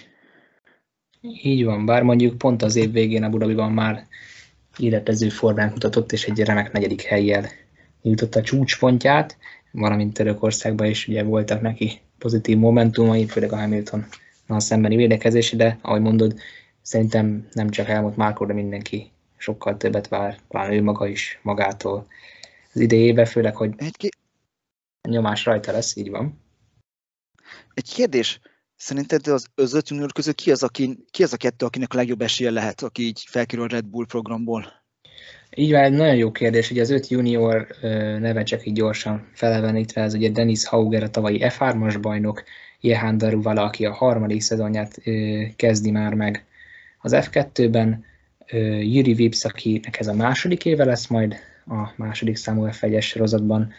Így 1.22 1.64
van, 1.64 1.86
bár 1.86 2.04
mondjuk 2.04 2.38
pont 2.38 2.62
az 2.62 2.76
év 2.76 2.92
végén 2.92 3.24
a 3.24 3.30
Budabiban 3.30 3.72
már 3.72 4.08
életező 4.78 5.30
formát 5.30 5.72
mutatott, 5.72 6.12
és 6.12 6.26
egy 6.26 6.40
remek 6.40 6.72
negyedik 6.72 7.02
helyjel 7.02 7.50
jutott 8.02 8.36
a 8.36 8.42
csúcspontját, 8.42 9.38
valamint 9.72 10.14
Törökországban 10.14 10.88
is 10.88 11.08
ugye 11.08 11.24
voltak 11.24 11.62
neki 11.62 12.02
pozitív 12.18 12.58
momentumai, 12.58 13.28
főleg 13.28 13.52
a 13.52 13.58
Hamilton 13.58 14.06
a 14.48 14.60
szembeni 14.60 14.96
védekezési, 14.96 15.56
de 15.56 15.80
ahogy 15.82 16.02
mondod, 16.02 16.40
szerintem 16.82 17.48
nem 17.52 17.70
csak 17.70 17.86
Helmut 17.86 18.16
Márkó, 18.16 18.46
de 18.46 18.54
mindenki 18.54 19.12
sokkal 19.38 19.78
többet 19.78 20.08
vár, 20.08 20.40
talán 20.48 20.72
ő 20.72 20.82
maga 20.82 21.08
is 21.08 21.40
magától 21.42 22.08
az 22.74 22.80
idejébe, 22.80 23.26
főleg, 23.26 23.56
hogy 23.56 23.74
egy 23.78 24.10
nyomás 25.08 25.46
rajta 25.46 25.72
lesz, 25.72 25.96
így 25.96 26.10
van. 26.10 26.44
Egy 27.74 27.94
kérdés, 27.94 28.40
szerinted 28.76 29.28
az, 29.28 29.48
az 29.56 29.74
öt 29.74 29.90
junior 29.90 30.12
közül 30.12 30.34
ki 30.34 30.52
az, 30.52 30.64
aki, 30.64 31.06
ki 31.12 31.24
az 31.24 31.34
a 31.34 31.38
kettő, 31.38 31.66
akinek 31.66 31.94
a 31.94 31.98
legjobb 31.98 32.22
esélye 32.22 32.52
lehet, 32.52 32.82
aki 32.82 33.04
így 33.04 33.24
felkerül 33.28 33.66
a 33.66 33.68
Red 33.68 33.86
Bull 33.86 34.06
programból? 34.06 34.84
Így 35.56 35.72
van, 35.72 35.82
egy 35.84 35.92
nagyon 35.94 36.16
jó 36.16 36.32
kérdés, 36.32 36.68
hogy 36.68 36.80
az 36.80 36.90
öt 36.90 37.08
junior 37.08 37.68
neve 38.20 38.44
csak 38.44 38.66
így 38.66 38.74
gyorsan 38.74 39.30
felevenítve, 39.34 40.02
ez 40.02 40.14
ugye 40.14 40.30
Dennis 40.30 40.66
Hauger, 40.66 41.04
a 41.04 41.10
tavalyi 41.10 41.42
F3-as 41.42 41.98
bajnok, 42.02 42.44
Jehan 42.86 43.18
Daruvala, 43.18 43.64
aki 43.64 43.86
a 43.86 43.94
harmadik 43.94 44.42
szezonját 44.42 45.02
kezdi 45.56 45.92
már 45.92 46.14
meg 46.14 46.46
az 47.02 47.16
F2-ben, 47.16 48.04
Jüri 48.82 49.14
Vips, 49.14 49.46
akinek 49.46 50.00
ez 50.00 50.08
a 50.08 50.14
második 50.14 50.66
éve 50.66 50.86
lesz 50.86 51.08
majd 51.08 51.36
a 51.68 51.94
második 51.96 52.36
számú 52.36 52.68
F1-es 52.72 53.04
sorozatban, 53.04 53.74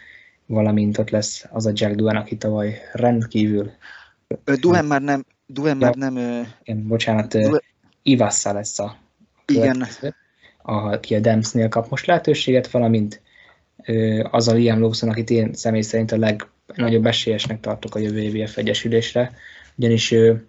valamint 0.45 0.97
ott 0.97 1.09
lesz 1.09 1.45
az 1.51 1.65
a 1.65 1.71
Jack 1.73 1.95
Duhan, 1.95 2.15
aki 2.15 2.37
tavaly 2.37 2.81
rendkívül... 2.93 3.71
Duhan 4.59 4.85
már 4.85 5.01
nem... 5.01 5.25
Duhan 5.45 5.77
már 5.77 5.95
nem... 5.95 6.17
Igen, 6.63 6.87
bocsánat, 6.87 7.33
Duhan... 7.33 7.61
Ivassa 8.01 8.53
lesz 8.53 8.79
a 8.79 8.97
Igen. 9.45 9.87
aki 10.61 11.15
a 11.15 11.19
Dempsnél 11.19 11.69
kap 11.69 11.89
most 11.89 12.05
lehetőséget, 12.05 12.71
valamint 12.71 13.21
az 14.31 14.47
a 14.47 14.53
Liam 14.53 14.79
Lawson, 14.79 15.09
akit 15.09 15.29
én 15.29 15.53
személy 15.53 15.81
szerint 15.81 16.11
a 16.11 16.17
legnagyobb 16.67 17.05
esélyesnek 17.05 17.59
tartok 17.59 17.95
a 17.95 17.99
jövő 17.99 18.19
évi 18.19 18.45
egyesülésre, 18.55 19.33
ugyanis 19.75 20.11
ő, 20.11 20.45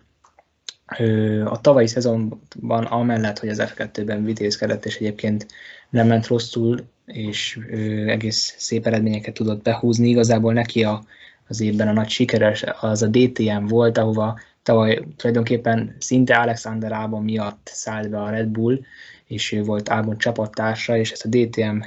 ő 0.98 1.44
a 1.46 1.60
tavalyi 1.60 1.86
szezonban 1.86 2.84
amellett, 2.84 3.38
hogy 3.38 3.48
az 3.48 3.62
F2-ben 3.74 4.24
vitézkedett, 4.24 4.84
és 4.84 4.96
egyébként 4.96 5.46
nem 5.90 6.06
ment 6.06 6.26
rosszul, 6.26 6.84
és 7.06 7.58
ő 7.68 8.08
egész 8.08 8.54
szép 8.58 8.86
eredményeket 8.86 9.34
tudott 9.34 9.62
behúzni, 9.62 10.08
igazából 10.08 10.52
neki 10.52 10.84
a, 10.84 11.04
az 11.48 11.60
évben 11.60 11.88
a 11.88 11.92
nagy 11.92 12.08
sikeres 12.08 12.64
az 12.80 13.02
a 13.02 13.06
DTM 13.06 13.66
volt, 13.66 13.98
ahova 13.98 14.40
tavaly 14.62 15.00
tulajdonképpen 15.16 15.96
szinte 15.98 16.36
Alexander 16.36 16.92
Albon 16.92 17.22
miatt 17.22 17.70
szállt 17.72 18.10
be 18.10 18.20
a 18.20 18.30
Red 18.30 18.46
Bull, 18.46 18.80
és 19.26 19.52
ő 19.52 19.62
volt 19.62 19.88
Albon 19.88 20.18
csapattársa, 20.18 20.96
és 20.96 21.10
ezt 21.10 21.24
a 21.24 21.28
DTM 21.28 21.78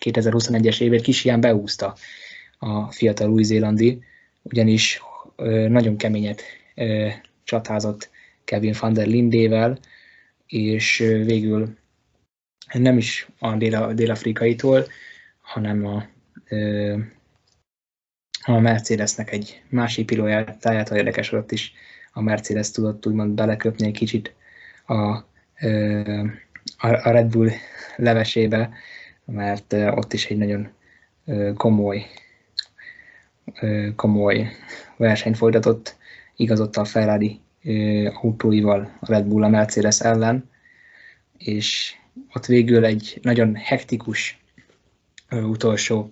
2021-es 0.00 0.80
évét 0.80 1.00
kis 1.00 1.24
ilyen 1.24 1.40
beúzta 1.40 1.94
a 2.62 2.90
fiatal 2.90 3.30
új-zélandi, 3.30 4.02
ugyanis 4.42 5.02
nagyon 5.68 5.96
keményet 5.96 6.42
csatázott 7.44 8.10
Kevin 8.44 8.74
van 8.80 8.92
der 8.92 9.06
Lindével, 9.06 9.78
és 10.46 10.96
végül 10.98 11.76
nem 12.72 12.96
is 12.96 13.28
a 13.38 13.56
dél-afrikaitól, 13.94 14.86
hanem 15.40 15.86
a 15.86 16.10
a 18.44 18.58
Mercedesnek 18.58 19.32
egy 19.32 19.62
másik 19.68 20.06
pilójáját, 20.06 20.88
ha 20.88 20.96
érdekes 20.96 21.32
ott 21.32 21.52
is 21.52 21.72
a 22.12 22.20
Mercedes 22.20 22.70
tudott 22.70 23.06
úgymond 23.06 23.34
beleköpni 23.34 23.86
egy 23.86 23.92
kicsit 23.92 24.34
a, 24.86 24.96
a 26.76 27.10
Red 27.10 27.30
Bull 27.30 27.50
levesébe, 27.96 28.70
mert 29.24 29.72
ott 29.72 30.12
is 30.12 30.26
egy 30.26 30.36
nagyon 30.36 30.68
komoly, 31.54 32.06
komoly 33.96 34.48
versenyt 34.96 35.36
folytatott, 35.36 35.96
igazodt 36.36 36.76
a 36.76 36.84
Ferrari 36.84 37.40
autóival 38.22 38.96
a 39.00 39.06
Red 39.06 39.24
Bull 39.24 39.44
a 39.44 39.48
Mercedes 39.48 40.00
ellen, 40.00 40.50
és 41.38 41.94
ott 42.34 42.46
végül 42.46 42.84
egy 42.84 43.18
nagyon 43.22 43.54
hektikus 43.54 44.42
utolsó 45.30 46.10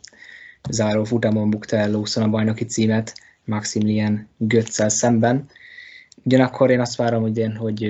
záró 0.70 1.04
futamon 1.04 1.50
bukta 1.50 1.76
el 1.76 1.90
Lawson 1.90 2.22
a 2.22 2.28
bajnoki 2.28 2.64
címet 2.64 3.14
Maximilian 3.44 4.28
Götzel 4.36 4.88
szemben. 4.88 5.48
Ugyanakkor 6.24 6.70
én 6.70 6.80
azt 6.80 6.96
várom, 6.96 7.22
hogy, 7.22 7.36
én, 7.36 7.56
hogy 7.56 7.84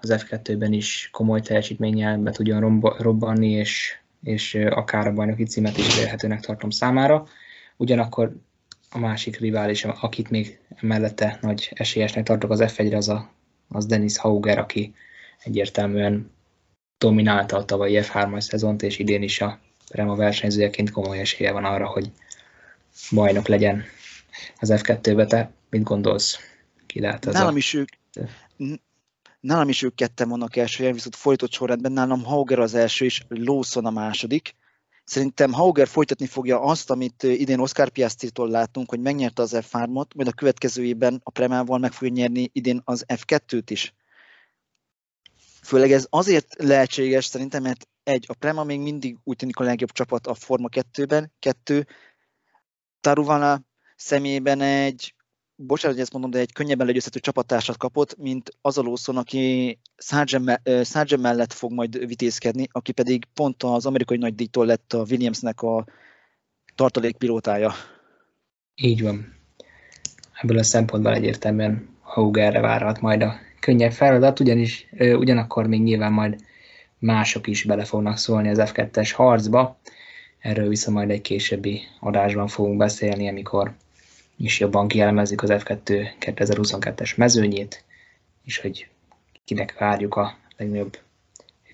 az 0.00 0.24
F2-ben 0.28 0.72
is 0.72 1.08
komoly 1.12 1.40
teljesítménnyel 1.40 2.18
be 2.18 2.30
tudjon 2.30 2.80
robbanni, 2.98 3.50
és, 3.50 3.98
és 4.22 4.54
akár 4.54 5.06
a 5.06 5.12
bajnoki 5.12 5.44
címet 5.44 5.78
is 5.78 5.96
elérhetőnek 5.96 6.40
tartom 6.40 6.70
számára. 6.70 7.26
Ugyanakkor 7.76 8.36
a 8.90 8.98
másik 8.98 9.38
rivális, 9.38 9.84
akit 9.84 10.30
még 10.30 10.58
mellette 10.80 11.38
nagy 11.40 11.70
esélyesnek 11.74 12.24
tartok 12.24 12.50
az 12.50 12.60
F1-re, 12.62 12.96
az, 12.96 13.08
a, 13.08 13.30
az 13.68 13.86
Dennis 13.86 14.18
Hauger, 14.18 14.58
aki 14.58 14.94
egyértelműen 15.44 16.30
dominálta 16.98 17.56
a 17.56 17.64
tavalyi 17.64 17.98
F3-as 18.02 18.40
szezont, 18.40 18.82
és 18.82 18.98
idén 18.98 19.22
is 19.22 19.40
a 19.40 19.58
Prema 19.88 20.14
versenyzőjeként 20.14 20.90
komoly 20.90 21.18
esélye 21.18 21.52
van 21.52 21.64
arra, 21.64 21.86
hogy 21.86 22.10
bajnok 23.10 23.46
legyen 23.46 23.84
az 24.58 24.72
F2-be. 24.72 25.26
Te 25.26 25.50
mit 25.70 25.82
gondolsz? 25.82 26.38
Ki 26.86 27.00
lehet 27.00 27.26
ez 27.26 27.34
nálam, 27.34 27.54
a... 27.54 27.56
is 27.56 27.74
ők, 27.74 27.88
nálam 29.40 29.68
is 29.68 29.82
ők 29.82 29.94
ketten 29.94 30.28
vannak 30.28 30.56
első 30.56 30.92
viszont 30.92 31.16
folytott 31.16 31.52
sorrendben 31.52 31.92
nálam 31.92 32.24
Hauger 32.24 32.58
az 32.58 32.74
első 32.74 33.04
és 33.04 33.22
Lawson 33.28 33.86
a 33.86 33.90
második. 33.90 34.54
Szerintem 35.08 35.52
Hauger 35.52 35.88
folytatni 35.88 36.26
fogja 36.26 36.60
azt, 36.60 36.90
amit 36.90 37.22
idén 37.22 37.58
Oscar 37.58 37.88
Piastri-tól 37.88 38.48
láttunk, 38.48 38.90
hogy 38.90 39.00
megnyerte 39.00 39.42
az 39.42 39.56
F3-ot, 39.56 40.14
majd 40.14 40.28
a 40.28 40.32
következő 40.32 40.84
évben 40.84 41.20
a 41.24 41.30
Premával 41.30 41.78
meg 41.78 41.92
fogja 41.92 42.14
nyerni 42.14 42.50
idén 42.52 42.80
az 42.84 43.04
F2-t 43.08 43.62
is. 43.66 43.94
Főleg 45.62 45.92
ez 45.92 46.06
azért 46.10 46.54
lehetséges 46.58 47.24
szerintem, 47.24 47.62
mert 47.62 47.88
egy, 48.02 48.24
a 48.28 48.34
Prema 48.34 48.64
még 48.64 48.80
mindig 48.80 49.18
úgy 49.24 49.36
tűnik 49.36 49.58
a 49.58 49.64
legjobb 49.64 49.92
csapat 49.92 50.26
a 50.26 50.34
Forma 50.34 50.68
2-ben, 50.70 51.32
kettő, 51.38 51.86
Taruvana 53.00 53.60
személyében 53.96 54.60
egy, 54.60 55.14
bocsánat, 55.60 55.96
hogy 55.96 56.04
ezt 56.04 56.12
mondom, 56.12 56.30
de 56.30 56.38
egy 56.38 56.52
könnyebben 56.52 56.86
legyőzhető 56.86 57.18
csapattársat 57.18 57.76
kapott, 57.76 58.16
mint 58.18 58.50
az 58.60 58.78
a 58.78 58.82
Lawson, 58.82 59.16
aki 59.16 59.78
Sargent 59.96 61.20
mellett 61.20 61.52
fog 61.52 61.72
majd 61.72 62.06
vitézkedni, 62.06 62.68
aki 62.72 62.92
pedig 62.92 63.24
pont 63.34 63.62
az 63.62 63.86
amerikai 63.86 64.16
nagydíjtól 64.16 64.66
lett 64.66 64.92
a 64.92 65.04
Williamsnek 65.10 65.62
a 65.62 65.86
tartalékpilótája. 66.74 67.72
Így 68.74 69.02
van. 69.02 69.36
Ebből 70.42 70.58
a 70.58 70.62
szempontból 70.62 71.14
egyértelműen 71.14 71.88
Haugerre 72.00 72.60
várhat 72.60 73.00
majd 73.00 73.22
a 73.22 73.34
könnyebb 73.60 73.92
feladat, 73.92 74.40
ugyanis 74.40 74.88
ugyanakkor 74.98 75.66
még 75.66 75.82
nyilván 75.82 76.12
majd 76.12 76.40
mások 76.98 77.46
is 77.46 77.64
bele 77.64 77.84
fognak 77.84 78.16
szólni 78.16 78.48
az 78.48 78.58
F2-es 78.60 79.10
harcba. 79.14 79.80
Erről 80.38 80.68
viszont 80.68 80.96
majd 80.96 81.10
egy 81.10 81.20
későbbi 81.20 81.80
adásban 82.00 82.46
fogunk 82.46 82.76
beszélni, 82.76 83.28
amikor 83.28 83.76
is 84.38 84.60
jobban 84.60 84.88
kielemezzük 84.88 85.42
az 85.42 85.50
F2 85.52 86.08
2022-es 86.20 87.16
mezőnyét, 87.16 87.84
és 88.44 88.58
hogy 88.58 88.88
kinek 89.44 89.78
várjuk 89.78 90.16
a 90.16 90.38
legnagyobb, 90.56 90.98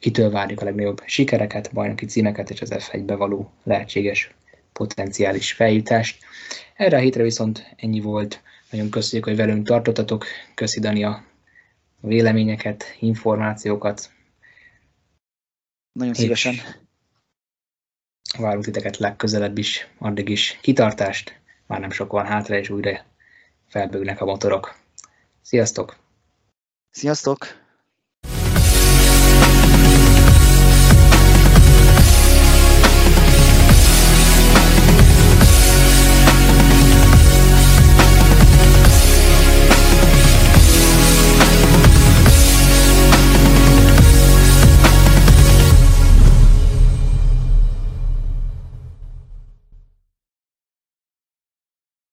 kitől 0.00 0.31
várjuk 0.31 0.61
a 0.61 0.64
legnagyobb 0.64 1.03
sikereket, 1.07 1.72
bajnoki 1.72 2.07
címeket 2.07 2.50
és 2.50 2.61
az 2.61 2.70
F1-be 2.74 3.14
való 3.14 3.53
lehetséges 3.62 4.35
potenciális 4.72 5.53
feljutást. 5.53 6.24
Erre 6.74 6.96
a 6.96 7.00
hétre 7.00 7.22
viszont 7.22 7.74
ennyi 7.77 8.00
volt. 8.00 8.42
Nagyon 8.70 8.90
köszönjük, 8.90 9.29
hogy 9.29 9.37
velünk 9.37 9.66
tartottatok. 9.66 10.24
Köszi 10.55 10.81
Dani 10.81 11.05
a 11.05 11.24
véleményeket, 12.00 12.85
információkat. 12.98 14.12
Nagyon 15.92 16.14
szívesen. 16.14 16.55
Várunk 18.38 18.64
titeket 18.64 18.96
legközelebb 18.96 19.59
is, 19.59 19.88
addig 19.98 20.29
is 20.29 20.59
kitartást, 20.61 21.40
már 21.66 21.81
nem 21.81 21.90
sok 21.90 22.12
van 22.12 22.27
hátra, 22.27 22.57
és 22.57 22.70
újra 22.70 23.05
felbőgnek 23.68 24.20
a 24.20 24.24
motorok. 24.24 24.74
Sziasztok! 25.42 25.96
Sziasztok! 26.90 27.63